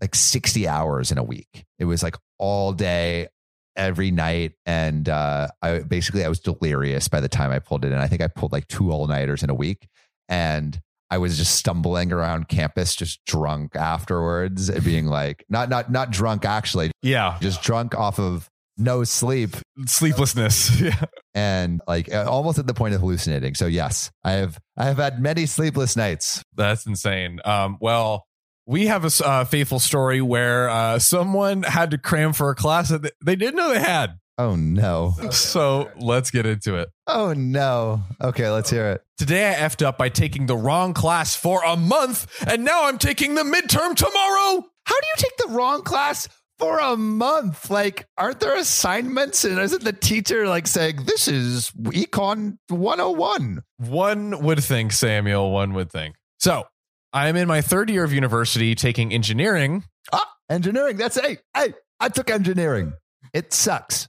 like 0.00 0.14
60 0.14 0.66
hours 0.68 1.10
in 1.12 1.18
a 1.18 1.24
week. 1.24 1.64
It 1.78 1.84
was 1.84 2.02
like 2.02 2.16
all 2.38 2.72
day, 2.72 3.28
every 3.76 4.10
night. 4.10 4.52
And 4.66 5.08
uh 5.08 5.48
I 5.62 5.80
basically 5.80 6.24
I 6.24 6.28
was 6.28 6.40
delirious 6.40 7.08
by 7.08 7.20
the 7.20 7.28
time 7.28 7.50
I 7.50 7.58
pulled 7.58 7.84
it 7.84 7.92
in. 7.92 7.98
I 7.98 8.06
think 8.06 8.22
I 8.22 8.28
pulled 8.28 8.52
like 8.52 8.68
two 8.68 8.90
all-nighters 8.92 9.42
in 9.42 9.50
a 9.50 9.54
week. 9.54 9.88
And 10.28 10.80
I 11.10 11.18
was 11.18 11.36
just 11.36 11.54
stumbling 11.56 12.12
around 12.12 12.48
campus, 12.48 12.96
just 12.96 13.24
drunk 13.26 13.76
afterwards, 13.76 14.68
and 14.68 14.82
being 14.84 15.06
like, 15.06 15.44
not 15.48 15.68
not 15.68 15.90
not 15.90 16.10
drunk 16.10 16.44
actually, 16.44 16.90
Yeah. 17.02 17.36
just 17.40 17.62
drunk 17.62 17.94
off 17.94 18.18
of 18.18 18.48
no 18.76 19.04
sleep 19.04 19.54
Sleeplessness. 19.86 20.80
yeah. 20.80 21.04
and 21.34 21.80
like 21.86 22.12
almost 22.12 22.58
at 22.58 22.66
the 22.66 22.74
point 22.74 22.94
of 22.94 23.00
hallucinating. 23.00 23.54
So 23.54 23.66
yes, 23.66 24.10
I 24.24 24.32
have 24.32 24.58
I 24.76 24.86
have 24.86 24.96
had 24.96 25.20
many 25.20 25.46
sleepless 25.46 25.96
nights. 25.96 26.42
That's 26.54 26.86
insane. 26.86 27.40
Um, 27.44 27.76
well, 27.80 28.26
we 28.66 28.86
have 28.86 29.04
a 29.04 29.24
uh, 29.26 29.44
faithful 29.44 29.78
story 29.78 30.20
where 30.20 30.68
uh, 30.70 30.98
someone 30.98 31.62
had 31.62 31.90
to 31.90 31.98
cram 31.98 32.32
for 32.32 32.50
a 32.50 32.54
class 32.54 32.88
that 32.88 33.12
they- 33.24 33.36
didn't 33.36 33.56
know 33.56 33.72
they 33.72 33.80
had. 33.80 34.18
Oh 34.36 34.56
no. 34.56 35.14
So 35.30 35.90
let's 35.96 36.32
get 36.32 36.44
into 36.44 36.74
it. 36.76 36.88
Oh 37.06 37.32
no. 37.34 38.02
Okay, 38.20 38.50
let's 38.50 38.68
hear 38.68 38.90
it. 38.90 39.02
Today 39.16 39.48
I 39.52 39.54
effed 39.58 39.84
up 39.84 39.96
by 39.96 40.08
taking 40.08 40.46
the 40.46 40.56
wrong 40.56 40.92
class 40.92 41.36
for 41.36 41.62
a 41.64 41.76
month, 41.76 42.26
and 42.48 42.64
now 42.64 42.86
I'm 42.88 42.98
taking 42.98 43.36
the 43.36 43.42
midterm 43.44 43.94
tomorrow. 43.94 44.64
How 44.86 45.00
do 45.00 45.06
you 45.06 45.14
take 45.16 45.36
the 45.36 45.48
wrong 45.54 45.82
class 45.82 46.28
for 46.58 46.80
a 46.80 46.96
month? 46.96 47.70
Like, 47.70 48.08
aren't 48.18 48.40
there 48.40 48.56
assignments? 48.56 49.44
And 49.44 49.58
isn't 49.60 49.84
the 49.84 49.92
teacher 49.92 50.48
like 50.48 50.66
saying 50.66 51.04
this 51.04 51.28
is 51.28 51.70
Econ 51.70 52.58
101? 52.70 53.62
One 53.78 54.42
would 54.42 54.64
think, 54.64 54.90
Samuel, 54.92 55.52
one 55.52 55.74
would 55.74 55.92
think. 55.92 56.16
So 56.40 56.64
I 57.14 57.28
am 57.28 57.36
in 57.36 57.46
my 57.46 57.60
third 57.60 57.90
year 57.90 58.02
of 58.02 58.12
university 58.12 58.74
taking 58.74 59.12
engineering. 59.12 59.84
Ah, 60.12 60.28
engineering. 60.50 60.96
That's 60.96 61.18
hey, 61.18 61.38
hey, 61.56 61.72
I 62.00 62.08
took 62.08 62.28
engineering. 62.28 62.92
It 63.32 63.52
sucks. 63.52 64.08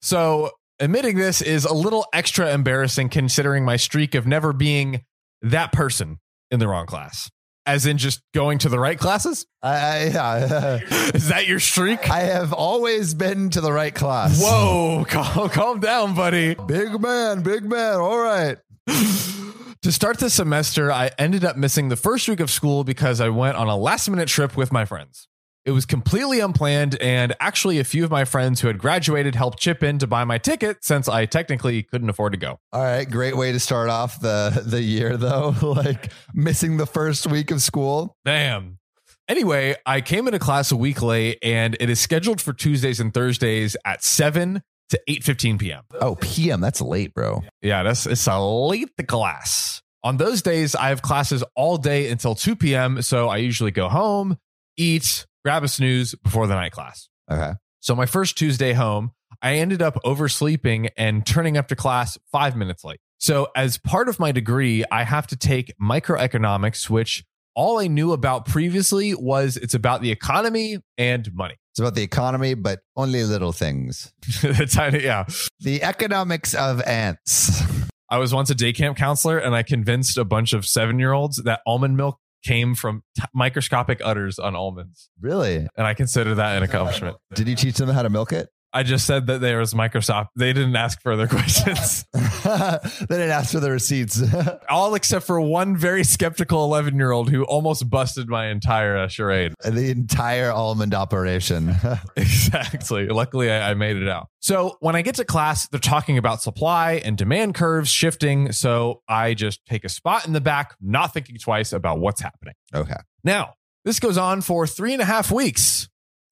So 0.00 0.52
admitting 0.78 1.16
this 1.16 1.42
is 1.42 1.64
a 1.64 1.74
little 1.74 2.06
extra 2.12 2.52
embarrassing 2.52 3.08
considering 3.08 3.64
my 3.64 3.74
streak 3.76 4.14
of 4.14 4.28
never 4.28 4.52
being 4.52 5.02
that 5.42 5.72
person 5.72 6.20
in 6.52 6.60
the 6.60 6.68
wrong 6.68 6.86
class. 6.86 7.28
As 7.66 7.86
in 7.86 7.96
just 7.98 8.20
going 8.34 8.58
to 8.58 8.68
the 8.68 8.78
right 8.78 8.98
classes? 8.98 9.46
I 9.62 9.74
I, 9.74 10.04
yeah, 10.04 10.78
Is 11.14 11.28
that 11.28 11.46
your 11.48 11.58
streak? 11.58 12.08
I 12.10 12.20
have 12.20 12.52
always 12.52 13.14
been 13.14 13.50
to 13.50 13.60
the 13.62 13.72
right 13.72 13.94
class. 13.94 14.40
Whoa, 14.40 15.04
calm, 15.08 15.48
calm 15.48 15.80
down, 15.80 16.14
buddy. 16.14 16.54
Big 16.54 17.00
man, 17.00 17.42
big 17.42 17.64
man. 17.64 17.96
All 17.96 18.18
right. 18.18 18.58
To 18.86 19.92
start 19.92 20.18
the 20.18 20.30
semester, 20.30 20.92
I 20.92 21.10
ended 21.18 21.44
up 21.44 21.56
missing 21.56 21.88
the 21.88 21.96
first 21.96 22.28
week 22.28 22.40
of 22.40 22.50
school 22.50 22.84
because 22.84 23.20
I 23.20 23.28
went 23.28 23.56
on 23.56 23.68
a 23.68 23.76
last 23.76 24.08
minute 24.08 24.28
trip 24.28 24.56
with 24.56 24.72
my 24.72 24.84
friends. 24.84 25.28
It 25.64 25.70
was 25.70 25.86
completely 25.86 26.40
unplanned, 26.40 27.00
and 27.00 27.34
actually, 27.40 27.78
a 27.78 27.84
few 27.84 28.04
of 28.04 28.10
my 28.10 28.26
friends 28.26 28.60
who 28.60 28.68
had 28.68 28.76
graduated 28.76 29.34
helped 29.34 29.58
chip 29.58 29.82
in 29.82 29.98
to 29.98 30.06
buy 30.06 30.24
my 30.24 30.36
ticket 30.36 30.84
since 30.84 31.08
I 31.08 31.24
technically 31.24 31.82
couldn't 31.82 32.10
afford 32.10 32.34
to 32.34 32.38
go. 32.38 32.58
All 32.70 32.82
right, 32.82 33.10
great 33.10 33.34
way 33.34 33.50
to 33.50 33.58
start 33.58 33.88
off 33.88 34.20
the 34.20 34.62
the 34.66 34.82
year 34.82 35.16
though, 35.16 35.54
like 35.62 36.12
missing 36.34 36.76
the 36.76 36.86
first 36.86 37.26
week 37.26 37.50
of 37.50 37.62
school. 37.62 38.14
Damn. 38.26 38.78
Anyway, 39.26 39.74
I 39.86 40.02
came 40.02 40.28
into 40.28 40.38
class 40.38 40.70
a 40.70 40.76
week 40.76 41.00
late, 41.00 41.38
and 41.42 41.78
it 41.80 41.88
is 41.88 41.98
scheduled 41.98 42.42
for 42.42 42.52
Tuesdays 42.52 43.00
and 43.00 43.14
Thursdays 43.14 43.74
at 43.86 44.04
7 44.04 44.62
to 44.90 45.00
8.15 45.08 45.58
p.m. 45.58 45.82
Oh, 46.00 46.16
PM, 46.16 46.60
that's 46.60 46.80
late, 46.80 47.14
bro. 47.14 47.42
Yeah, 47.62 47.82
that's 47.82 48.06
it's 48.06 48.26
a 48.26 48.38
late 48.38 48.90
class. 49.06 49.82
On 50.02 50.18
those 50.18 50.42
days, 50.42 50.74
I 50.74 50.90
have 50.90 51.00
classes 51.00 51.42
all 51.56 51.78
day 51.78 52.10
until 52.10 52.34
2 52.34 52.56
p.m. 52.56 53.00
So 53.00 53.28
I 53.28 53.38
usually 53.38 53.70
go 53.70 53.88
home, 53.88 54.36
eat, 54.76 55.26
grab 55.44 55.64
a 55.64 55.68
snooze 55.68 56.14
before 56.14 56.46
the 56.46 56.54
night 56.54 56.72
class. 56.72 57.08
Okay. 57.30 57.52
So 57.80 57.94
my 57.94 58.06
first 58.06 58.36
Tuesday 58.36 58.74
home, 58.74 59.12
I 59.40 59.54
ended 59.56 59.82
up 59.82 59.98
oversleeping 60.04 60.90
and 60.96 61.26
turning 61.26 61.56
up 61.56 61.68
to 61.68 61.76
class 61.76 62.18
five 62.30 62.56
minutes 62.56 62.84
late. 62.84 63.00
So 63.18 63.48
as 63.56 63.78
part 63.78 64.08
of 64.08 64.20
my 64.20 64.32
degree, 64.32 64.84
I 64.90 65.04
have 65.04 65.26
to 65.28 65.36
take 65.36 65.72
microeconomics, 65.80 66.90
which 66.90 67.24
all 67.54 67.78
I 67.78 67.86
knew 67.86 68.12
about 68.12 68.46
previously 68.46 69.14
was 69.14 69.56
it's 69.56 69.74
about 69.74 70.02
the 70.02 70.10
economy 70.10 70.78
and 70.98 71.32
money. 71.32 71.56
It's 71.74 71.80
about 71.80 71.96
the 71.96 72.02
economy, 72.02 72.54
but 72.54 72.82
only 72.96 73.24
little 73.24 73.50
things. 73.50 74.12
the 74.42 74.64
Tiny- 74.70 75.02
yeah. 75.02 75.26
The 75.58 75.82
economics 75.82 76.54
of 76.54 76.80
ants. 76.82 77.62
I 78.08 78.18
was 78.18 78.32
once 78.32 78.48
a 78.48 78.54
day 78.54 78.72
camp 78.72 78.96
counselor 78.96 79.38
and 79.38 79.56
I 79.56 79.64
convinced 79.64 80.16
a 80.16 80.24
bunch 80.24 80.52
of 80.52 80.64
seven 80.64 81.00
year 81.00 81.12
olds 81.12 81.42
that 81.42 81.62
almond 81.66 81.96
milk 81.96 82.20
came 82.44 82.76
from 82.76 83.02
t- 83.18 83.24
microscopic 83.34 84.00
udders 84.04 84.38
on 84.38 84.54
almonds. 84.54 85.10
Really? 85.20 85.66
And 85.76 85.84
I 85.84 85.94
consider 85.94 86.36
that 86.36 86.56
an 86.56 86.62
accomplishment. 86.62 87.16
Did 87.34 87.48
you 87.48 87.56
teach 87.56 87.74
them 87.74 87.88
how 87.88 88.02
to 88.02 88.10
milk 88.10 88.32
it? 88.32 88.50
I 88.76 88.82
just 88.82 89.06
said 89.06 89.28
that 89.28 89.40
there 89.40 89.60
was 89.60 89.72
Microsoft. 89.72 90.30
They 90.34 90.52
didn't 90.52 90.74
ask 90.74 91.00
further 91.00 91.28
questions. 91.28 92.04
they 92.12 92.80
didn't 93.08 93.30
ask 93.30 93.52
for 93.52 93.60
the 93.60 93.70
receipts. 93.70 94.20
All 94.68 94.96
except 94.96 95.26
for 95.26 95.40
one 95.40 95.76
very 95.76 96.02
skeptical 96.02 96.64
11 96.64 96.96
year 96.96 97.12
old 97.12 97.30
who 97.30 97.44
almost 97.44 97.88
busted 97.88 98.28
my 98.28 98.48
entire 98.48 98.96
uh, 98.96 99.06
charade. 99.06 99.54
the 99.64 99.90
entire 99.90 100.50
almond 100.50 100.92
operation. 100.92 101.74
Exactly. 102.16 103.06
Luckily, 103.06 103.50
I, 103.50 103.70
I 103.70 103.74
made 103.74 103.96
it 103.96 104.08
out. 104.08 104.28
So 104.40 104.76
when 104.80 104.96
I 104.96 105.02
get 105.02 105.14
to 105.16 105.24
class, 105.24 105.68
they're 105.68 105.78
talking 105.80 106.18
about 106.18 106.42
supply 106.42 106.94
and 107.04 107.16
demand 107.16 107.54
curves 107.54 107.90
shifting. 107.90 108.52
So 108.52 109.02
I 109.08 109.34
just 109.34 109.64
take 109.66 109.84
a 109.84 109.88
spot 109.88 110.26
in 110.26 110.32
the 110.32 110.40
back, 110.40 110.74
not 110.80 111.12
thinking 111.12 111.36
twice 111.38 111.72
about 111.72 111.98
what's 112.00 112.20
happening. 112.20 112.54
okay. 112.74 112.96
Now, 113.22 113.54
this 113.84 114.00
goes 114.00 114.18
on 114.18 114.40
for 114.40 114.66
three 114.66 114.92
and 114.92 115.02
a 115.02 115.04
half 115.04 115.30
weeks. 115.30 115.88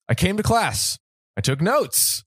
I 0.09 0.15
came 0.15 0.37
to 0.37 0.43
class, 0.43 0.97
I 1.37 1.41
took 1.41 1.61
notes, 1.61 2.23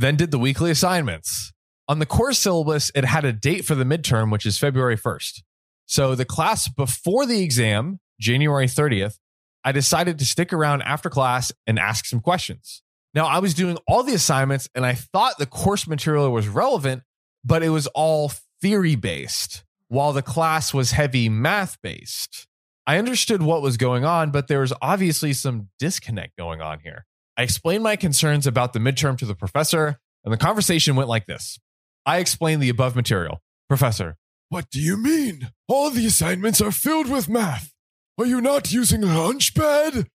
then 0.00 0.16
did 0.16 0.30
the 0.30 0.38
weekly 0.38 0.70
assignments. 0.70 1.52
On 1.86 1.98
the 1.98 2.06
course 2.06 2.38
syllabus, 2.38 2.90
it 2.94 3.04
had 3.04 3.24
a 3.24 3.32
date 3.32 3.64
for 3.64 3.74
the 3.74 3.84
midterm, 3.84 4.32
which 4.32 4.46
is 4.46 4.58
February 4.58 4.96
1st. 4.96 5.42
So 5.86 6.14
the 6.14 6.24
class 6.24 6.68
before 6.68 7.26
the 7.26 7.42
exam, 7.42 8.00
January 8.18 8.66
30th, 8.66 9.18
I 9.62 9.72
decided 9.72 10.18
to 10.18 10.24
stick 10.24 10.52
around 10.52 10.82
after 10.82 11.10
class 11.10 11.52
and 11.66 11.78
ask 11.78 12.06
some 12.06 12.20
questions. 12.20 12.82
Now, 13.12 13.26
I 13.26 13.40
was 13.40 13.54
doing 13.54 13.76
all 13.86 14.02
the 14.02 14.14
assignments 14.14 14.68
and 14.74 14.86
I 14.86 14.94
thought 14.94 15.38
the 15.38 15.46
course 15.46 15.86
material 15.86 16.30
was 16.30 16.48
relevant, 16.48 17.02
but 17.44 17.62
it 17.62 17.70
was 17.70 17.86
all 17.88 18.32
theory 18.62 18.94
based, 18.94 19.64
while 19.88 20.12
the 20.12 20.22
class 20.22 20.72
was 20.72 20.92
heavy 20.92 21.28
math 21.28 21.76
based. 21.82 22.46
I 22.86 22.96
understood 22.98 23.42
what 23.42 23.62
was 23.62 23.76
going 23.76 24.04
on, 24.04 24.30
but 24.30 24.48
there 24.48 24.60
was 24.60 24.72
obviously 24.80 25.32
some 25.32 25.68
disconnect 25.78 26.36
going 26.38 26.62
on 26.62 26.80
here. 26.80 27.04
I 27.40 27.42
explained 27.42 27.82
my 27.82 27.96
concerns 27.96 28.46
about 28.46 28.74
the 28.74 28.80
midterm 28.80 29.16
to 29.16 29.24
the 29.24 29.34
professor, 29.34 29.98
and 30.24 30.30
the 30.30 30.36
conversation 30.36 30.94
went 30.94 31.08
like 31.08 31.24
this. 31.24 31.58
I 32.04 32.18
explained 32.18 32.62
the 32.62 32.68
above 32.68 32.94
material. 32.94 33.40
Professor, 33.66 34.18
what 34.50 34.68
do 34.68 34.78
you 34.78 34.98
mean? 34.98 35.48
All 35.66 35.88
the 35.88 36.04
assignments 36.04 36.60
are 36.60 36.70
filled 36.70 37.08
with 37.08 37.30
math. 37.30 37.72
Are 38.18 38.26
you 38.26 38.42
not 38.42 38.70
using 38.72 39.00
Launchpad? 39.00 40.08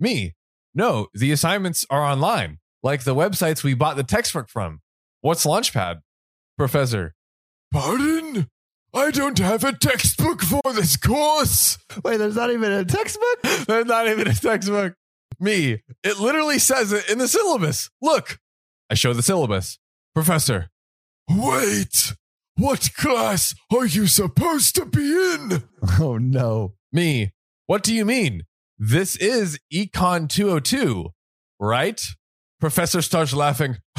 Me, 0.00 0.32
no, 0.74 1.08
the 1.12 1.32
assignments 1.32 1.84
are 1.90 2.02
online, 2.02 2.60
like 2.82 3.04
the 3.04 3.14
websites 3.14 3.62
we 3.62 3.74
bought 3.74 3.96
the 3.96 4.02
textbook 4.02 4.48
from. 4.48 4.80
What's 5.20 5.44
Launchpad? 5.44 6.00
Professor, 6.56 7.14
pardon? 7.74 8.48
I 8.94 9.10
don't 9.10 9.38
have 9.38 9.64
a 9.64 9.74
textbook 9.74 10.40
for 10.40 10.62
this 10.72 10.96
course. 10.96 11.76
Wait, 12.02 12.16
there's 12.16 12.36
not 12.36 12.50
even 12.50 12.72
a 12.72 12.86
textbook? 12.86 13.42
There's 13.66 13.84
not 13.84 14.08
even 14.08 14.28
a 14.28 14.34
textbook. 14.34 14.94
Me, 15.40 15.82
it 16.02 16.18
literally 16.18 16.58
says 16.58 16.92
it 16.92 17.08
in 17.10 17.18
the 17.18 17.28
syllabus. 17.28 17.90
Look, 18.00 18.38
I 18.90 18.94
show 18.94 19.12
the 19.12 19.22
syllabus. 19.22 19.78
Professor, 20.14 20.70
wait, 21.28 22.14
what 22.56 22.90
class 22.96 23.54
are 23.72 23.86
you 23.86 24.06
supposed 24.06 24.74
to 24.76 24.86
be 24.86 25.10
in? 25.12 25.62
Oh 26.00 26.16
no. 26.18 26.74
Me, 26.92 27.32
what 27.66 27.82
do 27.82 27.94
you 27.94 28.04
mean? 28.04 28.44
This 28.78 29.16
is 29.16 29.58
Econ 29.72 30.28
202, 30.28 31.10
right? 31.60 32.00
Professor 32.60 33.02
starts 33.02 33.32
laughing. 33.32 33.76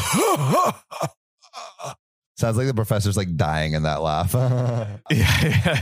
Sounds 2.37 2.57
like 2.57 2.67
the 2.67 2.73
professor's 2.73 3.15
like 3.15 3.35
dying 3.37 3.73
in 3.73 3.83
that 3.83 4.01
laugh. 4.01 4.33
yeah, 4.33 4.97
yeah, 5.09 5.75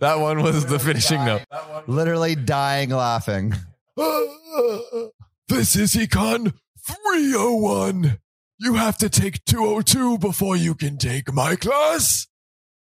that 0.00 0.18
one 0.20 0.42
was 0.42 0.66
the 0.66 0.78
finishing 0.78 1.24
note. 1.24 1.42
Literally 1.88 2.36
dying 2.36 2.90
laughing. 2.90 3.54
This 5.48 5.74
is 5.74 5.94
Econ 5.94 6.52
301. 6.86 8.18
You 8.60 8.74
have 8.74 8.96
to 8.98 9.08
take 9.08 9.44
202 9.44 10.18
before 10.18 10.56
you 10.56 10.74
can 10.74 10.98
take 10.98 11.32
my 11.32 11.56
class. 11.56 12.28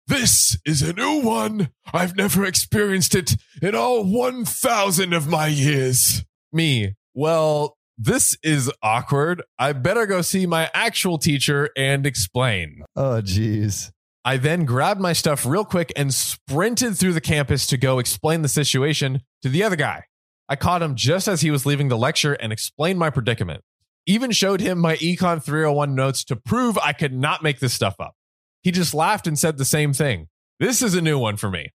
This 0.08 0.58
is 0.66 0.82
a 0.82 0.92
new 0.92 1.23
one. 1.23 1.70
I've 1.92 2.16
never 2.16 2.44
experienced 2.44 3.14
it 3.14 3.37
in 3.62 3.75
all 3.75 4.04
1,000 4.04 5.12
of 5.14 5.26
my 5.26 5.46
years. 5.46 6.25
Me, 6.52 6.94
well, 7.14 7.78
this 7.96 8.37
is 8.42 8.70
awkward. 8.82 9.42
I 9.58 9.73
better 9.73 10.06
go 10.06 10.20
see 10.23 10.44
my 10.44 10.70
actual 10.75 11.18
teacher 11.18 11.70
and 11.76 12.04
explain. 12.04 12.82
Oh 12.94 13.23
jeez. 13.23 13.90
I 14.25 14.37
then 14.37 14.64
grabbed 14.64 15.00
my 15.00 15.12
stuff 15.14 15.46
real 15.46 15.64
quick 15.64 15.92
and 15.96 16.12
sprinted 16.12 16.99
through 16.99 17.14
the 17.14 17.20
campus 17.20 17.66
to 17.68 17.78
go 17.78 18.00
explain 18.00 18.42
the 18.42 18.49
situation 18.49 19.23
to 19.42 19.49
the 19.49 19.62
other 19.62 19.76
guy. 19.76 20.04
I 20.48 20.56
caught 20.56 20.82
him 20.82 20.94
just 20.94 21.28
as 21.28 21.40
he 21.40 21.50
was 21.50 21.66
leaving 21.66 21.88
the 21.88 21.98
lecture 21.98 22.34
and 22.34 22.52
explained 22.52 22.98
my 22.98 23.10
predicament. 23.10 23.62
Even 24.06 24.30
showed 24.30 24.60
him 24.60 24.78
my 24.78 24.96
Econ 24.96 25.42
301 25.42 25.94
notes 25.94 26.22
to 26.24 26.36
prove 26.36 26.78
I 26.78 26.92
could 26.92 27.12
not 27.12 27.42
make 27.42 27.58
this 27.58 27.72
stuff 27.72 27.96
up. 27.98 28.14
He 28.62 28.70
just 28.70 28.94
laughed 28.94 29.26
and 29.26 29.38
said 29.38 29.58
the 29.58 29.64
same 29.64 29.92
thing. 29.92 30.28
This 30.60 30.82
is 30.82 30.94
a 30.94 31.02
new 31.02 31.18
one 31.18 31.36
for 31.36 31.50
me. 31.50 31.72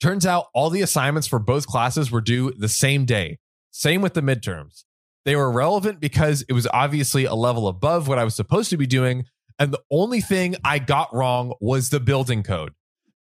Turns 0.00 0.26
out 0.26 0.46
all 0.52 0.70
the 0.70 0.82
assignments 0.82 1.26
for 1.26 1.38
both 1.38 1.66
classes 1.66 2.10
were 2.10 2.20
due 2.20 2.52
the 2.52 2.68
same 2.68 3.06
day. 3.06 3.38
Same 3.70 4.02
with 4.02 4.14
the 4.14 4.20
midterms. 4.20 4.84
They 5.24 5.36
were 5.36 5.50
relevant 5.50 6.00
because 6.00 6.44
it 6.48 6.52
was 6.52 6.66
obviously 6.66 7.24
a 7.24 7.34
level 7.34 7.66
above 7.66 8.06
what 8.08 8.18
I 8.18 8.24
was 8.24 8.34
supposed 8.34 8.70
to 8.70 8.76
be 8.76 8.86
doing. 8.86 9.24
And 9.58 9.72
the 9.72 9.82
only 9.90 10.20
thing 10.20 10.56
I 10.62 10.78
got 10.78 11.14
wrong 11.14 11.54
was 11.60 11.88
the 11.88 12.00
building 12.00 12.42
code. 12.42 12.74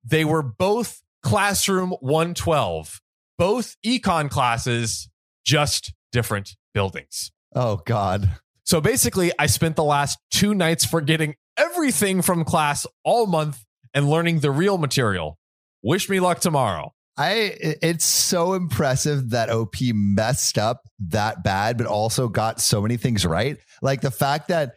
They 0.03 0.25
were 0.25 0.41
both 0.41 1.01
classroom 1.21 1.91
112, 1.99 3.01
both 3.41 3.75
econ 3.83 4.29
classes, 4.29 5.09
just 5.43 5.95
different 6.11 6.55
buildings. 6.75 7.31
Oh 7.55 7.81
God. 7.87 8.29
So 8.65 8.79
basically, 8.79 9.31
I 9.39 9.47
spent 9.47 9.75
the 9.75 9.83
last 9.83 10.19
two 10.29 10.53
nights 10.53 10.85
forgetting 10.85 11.33
everything 11.57 12.21
from 12.21 12.45
class 12.45 12.85
all 13.03 13.25
month 13.25 13.65
and 13.95 14.07
learning 14.07 14.41
the 14.41 14.51
real 14.51 14.77
material. 14.77 15.39
Wish 15.81 16.07
me 16.07 16.19
luck 16.19 16.39
tomorrow. 16.39 16.93
I 17.17 17.55
it's 17.81 18.05
so 18.05 18.53
impressive 18.53 19.31
that 19.31 19.49
OP 19.49 19.73
messed 19.81 20.59
up 20.59 20.83
that 21.09 21.43
bad, 21.43 21.79
but 21.79 21.87
also 21.87 22.27
got 22.27 22.61
so 22.61 22.79
many 22.79 22.97
things 22.97 23.25
right. 23.25 23.57
Like 23.81 24.01
the 24.01 24.11
fact 24.11 24.49
that 24.49 24.75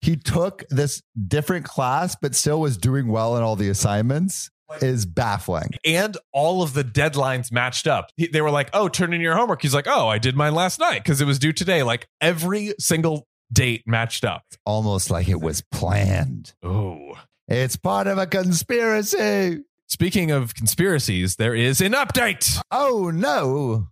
he 0.00 0.16
took 0.16 0.64
this 0.70 1.02
different 1.28 1.66
class, 1.66 2.16
but 2.18 2.34
still 2.34 2.62
was 2.62 2.78
doing 2.78 3.08
well 3.08 3.36
in 3.36 3.42
all 3.42 3.56
the 3.56 3.68
assignments 3.68 4.50
is 4.80 5.06
baffling. 5.06 5.70
And 5.84 6.16
all 6.32 6.62
of 6.62 6.72
the 6.74 6.84
deadlines 6.84 7.52
matched 7.52 7.86
up. 7.86 8.10
They 8.18 8.40
were 8.40 8.50
like, 8.50 8.70
oh, 8.72 8.88
turn 8.88 9.12
in 9.12 9.20
your 9.20 9.36
homework. 9.36 9.62
He's 9.62 9.74
like, 9.74 9.86
oh, 9.88 10.08
I 10.08 10.18
did 10.18 10.36
mine 10.36 10.54
last 10.54 10.78
night 10.80 11.02
because 11.02 11.20
it 11.20 11.26
was 11.26 11.38
due 11.38 11.52
today. 11.52 11.82
Like 11.82 12.08
every 12.20 12.74
single 12.78 13.26
date 13.52 13.82
matched 13.86 14.24
up. 14.24 14.42
Almost 14.64 15.10
like 15.10 15.28
it 15.28 15.40
was 15.40 15.62
planned. 15.72 16.54
Oh. 16.62 17.14
It's 17.48 17.76
part 17.76 18.06
of 18.06 18.18
a 18.18 18.26
conspiracy. 18.26 19.62
Speaking 19.88 20.32
of 20.32 20.54
conspiracies, 20.54 21.36
there 21.36 21.54
is 21.54 21.80
an 21.80 21.92
update. 21.92 22.60
Oh 22.70 23.10
no. 23.14 23.88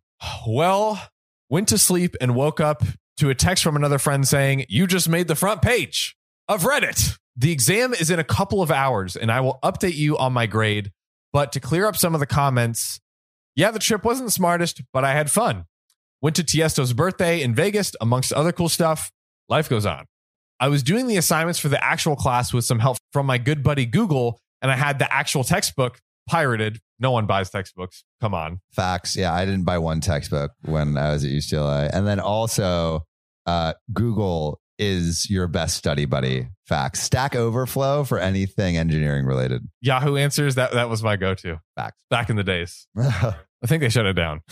Well, 0.46 1.00
went 1.48 1.68
to 1.68 1.78
sleep 1.78 2.16
and 2.20 2.34
woke 2.34 2.60
up 2.60 2.82
to 3.18 3.30
a 3.30 3.34
text 3.34 3.62
from 3.62 3.76
another 3.76 3.98
friend 3.98 4.26
saying, 4.26 4.66
You 4.68 4.86
just 4.86 5.08
made 5.08 5.28
the 5.28 5.36
front 5.36 5.62
page 5.62 6.16
of 6.48 6.64
Reddit. 6.64 7.16
The 7.36 7.50
exam 7.50 7.92
is 7.94 8.10
in 8.10 8.18
a 8.18 8.24
couple 8.24 8.62
of 8.62 8.70
hours 8.70 9.16
and 9.16 9.30
I 9.30 9.40
will 9.40 9.58
update 9.62 9.96
you 9.96 10.16
on 10.18 10.32
my 10.32 10.46
grade. 10.46 10.92
But 11.32 11.52
to 11.52 11.60
clear 11.60 11.86
up 11.86 11.96
some 11.96 12.14
of 12.14 12.20
the 12.20 12.26
comments, 12.26 13.00
yeah, 13.56 13.70
the 13.70 13.78
trip 13.80 14.04
wasn't 14.04 14.28
the 14.28 14.32
smartest, 14.32 14.82
but 14.92 15.04
I 15.04 15.12
had 15.12 15.30
fun. 15.30 15.64
Went 16.20 16.36
to 16.36 16.44
Tiesto's 16.44 16.92
birthday 16.92 17.42
in 17.42 17.54
Vegas, 17.54 17.92
amongst 18.00 18.32
other 18.32 18.52
cool 18.52 18.68
stuff. 18.68 19.10
Life 19.48 19.68
goes 19.68 19.84
on. 19.84 20.06
I 20.60 20.68
was 20.68 20.82
doing 20.82 21.06
the 21.06 21.16
assignments 21.16 21.58
for 21.58 21.68
the 21.68 21.82
actual 21.84 22.16
class 22.16 22.52
with 22.52 22.64
some 22.64 22.78
help 22.78 22.96
from 23.12 23.26
my 23.26 23.38
good 23.38 23.62
buddy 23.62 23.84
Google, 23.84 24.40
and 24.62 24.70
I 24.70 24.76
had 24.76 24.98
the 24.98 25.12
actual 25.12 25.44
textbook 25.44 25.98
pirated. 26.28 26.80
No 26.98 27.10
one 27.10 27.26
buys 27.26 27.50
textbooks. 27.50 28.04
Come 28.20 28.32
on. 28.32 28.60
Facts. 28.72 29.16
Yeah, 29.16 29.34
I 29.34 29.44
didn't 29.44 29.64
buy 29.64 29.78
one 29.78 30.00
textbook 30.00 30.52
when 30.64 30.96
I 30.96 31.10
was 31.10 31.24
at 31.24 31.30
UCLA. 31.30 31.90
And 31.92 32.06
then 32.06 32.20
also, 32.20 33.04
uh, 33.46 33.74
Google 33.92 34.60
is 34.78 35.28
your 35.30 35.46
best 35.46 35.76
study 35.76 36.04
buddy. 36.04 36.48
Facts. 36.66 37.02
Stack 37.02 37.36
Overflow 37.36 38.04
for 38.04 38.18
anything 38.18 38.76
engineering 38.76 39.26
related. 39.26 39.68
Yahoo 39.80 40.16
Answers, 40.16 40.54
that, 40.54 40.72
that 40.72 40.88
was 40.88 41.02
my 41.02 41.16
go 41.16 41.34
to 41.34 41.60
Facts. 41.76 42.02
back 42.10 42.30
in 42.30 42.36
the 42.36 42.44
days. 42.44 42.86
I 42.98 43.34
think 43.66 43.80
they 43.80 43.88
shut 43.88 44.06
it 44.06 44.14
down. 44.14 44.42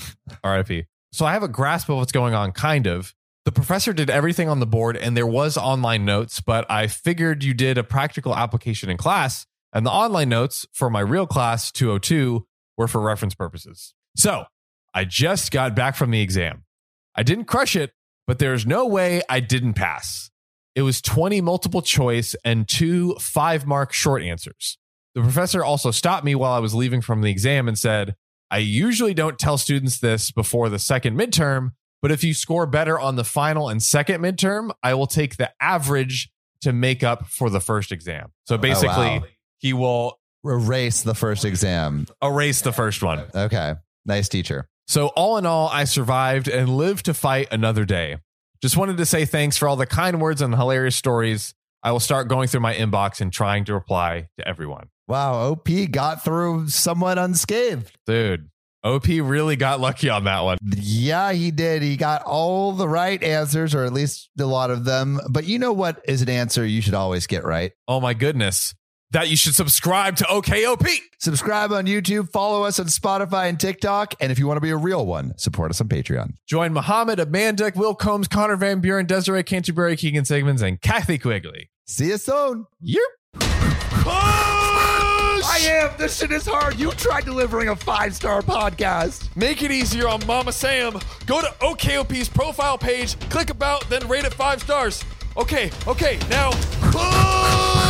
RIP. 0.44 0.86
So 1.12 1.26
I 1.26 1.32
have 1.32 1.42
a 1.42 1.48
grasp 1.48 1.88
of 1.88 1.96
what's 1.96 2.12
going 2.12 2.34
on, 2.34 2.52
kind 2.52 2.86
of. 2.86 3.14
The 3.44 3.52
professor 3.52 3.92
did 3.92 4.08
everything 4.08 4.48
on 4.48 4.60
the 4.60 4.66
board 4.66 4.96
and 4.96 5.16
there 5.16 5.26
was 5.26 5.56
online 5.56 6.04
notes, 6.04 6.40
but 6.40 6.70
I 6.70 6.86
figured 6.86 7.42
you 7.42 7.54
did 7.54 7.76
a 7.76 7.82
practical 7.84 8.36
application 8.36 8.88
in 8.88 8.96
class, 8.96 9.46
and 9.72 9.84
the 9.84 9.90
online 9.90 10.28
notes 10.28 10.66
for 10.72 10.88
my 10.90 11.00
real 11.00 11.26
class 11.26 11.72
202 11.72 12.46
were 12.78 12.86
for 12.88 13.00
reference 13.00 13.34
purposes. 13.34 13.94
So 14.16 14.44
I 14.94 15.04
just 15.04 15.50
got 15.50 15.74
back 15.74 15.96
from 15.96 16.10
the 16.10 16.20
exam. 16.20 16.64
I 17.16 17.22
didn't 17.22 17.44
crush 17.46 17.74
it, 17.76 17.92
but 18.26 18.38
there's 18.38 18.66
no 18.66 18.86
way 18.86 19.22
I 19.28 19.40
didn't 19.40 19.74
pass. 19.74 20.30
It 20.74 20.82
was 20.82 21.02
20 21.02 21.40
multiple 21.40 21.82
choice 21.82 22.34
and 22.44 22.66
two 22.66 23.14
five 23.16 23.66
mark 23.66 23.92
short 23.92 24.22
answers. 24.22 24.78
The 25.14 25.20
professor 25.20 25.62
also 25.62 25.90
stopped 25.90 26.24
me 26.24 26.34
while 26.34 26.52
I 26.52 26.58
was 26.58 26.74
leaving 26.74 27.02
from 27.02 27.20
the 27.20 27.30
exam 27.30 27.68
and 27.68 27.78
said, 27.78 28.16
I 28.50 28.58
usually 28.58 29.14
don't 29.14 29.38
tell 29.38 29.58
students 29.58 29.98
this 29.98 30.30
before 30.30 30.68
the 30.68 30.78
second 30.78 31.18
midterm, 31.18 31.72
But 32.00 32.10
if 32.10 32.24
you 32.24 32.34
score 32.34 32.66
better 32.66 32.98
on 32.98 33.16
the 33.16 33.24
final 33.24 33.68
and 33.68 33.82
second 33.82 34.22
midterm, 34.22 34.72
I 34.82 34.94
will 34.94 35.06
take 35.06 35.36
the 35.36 35.50
average 35.60 36.30
to 36.62 36.72
make 36.72 37.02
up 37.02 37.26
for 37.28 37.50
the 37.50 37.60
first 37.60 37.92
exam. 37.92 38.32
So 38.46 38.54
oh, 38.54 38.58
basically, 38.58 39.18
wow. 39.20 39.24
he 39.58 39.72
will 39.72 40.18
Erase 40.44 41.02
the 41.02 41.14
first 41.14 41.44
exam. 41.44 42.06
erase 42.22 42.62
the 42.62 42.72
first 42.72 43.02
one. 43.02 43.24
Okay. 43.34 43.74
Nice 44.04 44.28
teacher. 44.28 44.68
So, 44.92 45.06
all 45.06 45.38
in 45.38 45.46
all, 45.46 45.70
I 45.70 45.84
survived 45.84 46.48
and 46.48 46.68
lived 46.68 47.06
to 47.06 47.14
fight 47.14 47.48
another 47.50 47.86
day. 47.86 48.18
Just 48.60 48.76
wanted 48.76 48.98
to 48.98 49.06
say 49.06 49.24
thanks 49.24 49.56
for 49.56 49.66
all 49.66 49.74
the 49.74 49.86
kind 49.86 50.20
words 50.20 50.42
and 50.42 50.54
hilarious 50.54 50.96
stories. 50.96 51.54
I 51.82 51.92
will 51.92 51.98
start 51.98 52.28
going 52.28 52.46
through 52.48 52.60
my 52.60 52.74
inbox 52.74 53.22
and 53.22 53.32
trying 53.32 53.64
to 53.64 53.72
reply 53.72 54.28
to 54.36 54.46
everyone. 54.46 54.90
Wow. 55.08 55.52
OP 55.52 55.66
got 55.90 56.22
through 56.22 56.68
somewhat 56.68 57.16
unscathed. 57.16 57.96
Dude, 58.04 58.50
OP 58.84 59.06
really 59.06 59.56
got 59.56 59.80
lucky 59.80 60.10
on 60.10 60.24
that 60.24 60.40
one. 60.40 60.58
Yeah, 60.62 61.32
he 61.32 61.50
did. 61.50 61.80
He 61.80 61.96
got 61.96 62.20
all 62.24 62.72
the 62.72 62.86
right 62.86 63.22
answers, 63.22 63.74
or 63.74 63.84
at 63.86 63.94
least 63.94 64.28
a 64.38 64.44
lot 64.44 64.70
of 64.70 64.84
them. 64.84 65.20
But 65.30 65.46
you 65.46 65.58
know 65.58 65.72
what 65.72 66.02
is 66.04 66.20
an 66.20 66.28
answer 66.28 66.66
you 66.66 66.82
should 66.82 66.92
always 66.92 67.26
get 67.26 67.44
right? 67.44 67.72
Oh 67.88 67.98
my 67.98 68.12
goodness. 68.12 68.74
That 69.12 69.28
you 69.28 69.36
should 69.36 69.54
subscribe 69.54 70.16
to 70.16 70.24
OKOP. 70.24 70.88
Subscribe 71.18 71.70
on 71.70 71.86
YouTube, 71.86 72.30
follow 72.30 72.64
us 72.64 72.80
on 72.80 72.86
Spotify 72.86 73.48
and 73.48 73.60
TikTok. 73.60 74.14
And 74.20 74.32
if 74.32 74.38
you 74.38 74.46
want 74.46 74.56
to 74.56 74.62
be 74.62 74.70
a 74.70 74.76
real 74.76 75.04
one, 75.06 75.36
support 75.36 75.70
us 75.70 75.80
on 75.82 75.88
Patreon. 75.88 76.32
Join 76.46 76.72
Muhammad, 76.72 77.20
Amanda, 77.20 77.70
Will 77.76 77.94
Combs, 77.94 78.26
Connor 78.26 78.56
Van 78.56 78.80
Buren, 78.80 79.06
Desiree 79.06 79.42
Canterbury, 79.42 79.96
Keegan 79.96 80.24
Sigmans, 80.24 80.62
and 80.62 80.80
Kathy 80.80 81.18
Quigley. 81.18 81.70
See 81.86 82.06
you 82.06 82.16
soon. 82.16 82.66
Yep. 82.80 83.02
I 85.44 85.58
am. 85.64 85.90
This 85.98 86.18
shit 86.18 86.32
is 86.32 86.46
hard. 86.46 86.78
You 86.78 86.90
tried 86.92 87.24
delivering 87.26 87.68
a 87.68 87.76
five 87.76 88.14
star 88.14 88.40
podcast. 88.40 89.34
Make 89.36 89.62
it 89.62 89.70
easier 89.70 90.08
on 90.08 90.26
Mama 90.26 90.52
Sam. 90.52 90.94
Go 91.26 91.42
to 91.42 91.48
OKOP's 91.60 92.30
profile 92.30 92.78
page, 92.78 93.18
click 93.28 93.50
about, 93.50 93.88
then 93.90 94.08
rate 94.08 94.24
it 94.24 94.32
five 94.32 94.62
stars. 94.62 95.04
Okay, 95.36 95.70
okay, 95.86 96.18
now 96.30 96.50
push! 96.90 97.81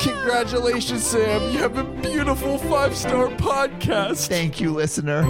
Congratulations, 0.00 1.04
Sam. 1.04 1.52
You 1.52 1.58
have 1.58 1.76
a 1.78 1.84
beautiful 1.84 2.58
five 2.58 2.94
star 2.96 3.28
podcast. 3.28 4.28
Thank 4.28 4.60
you, 4.60 4.72
listener. 4.72 5.24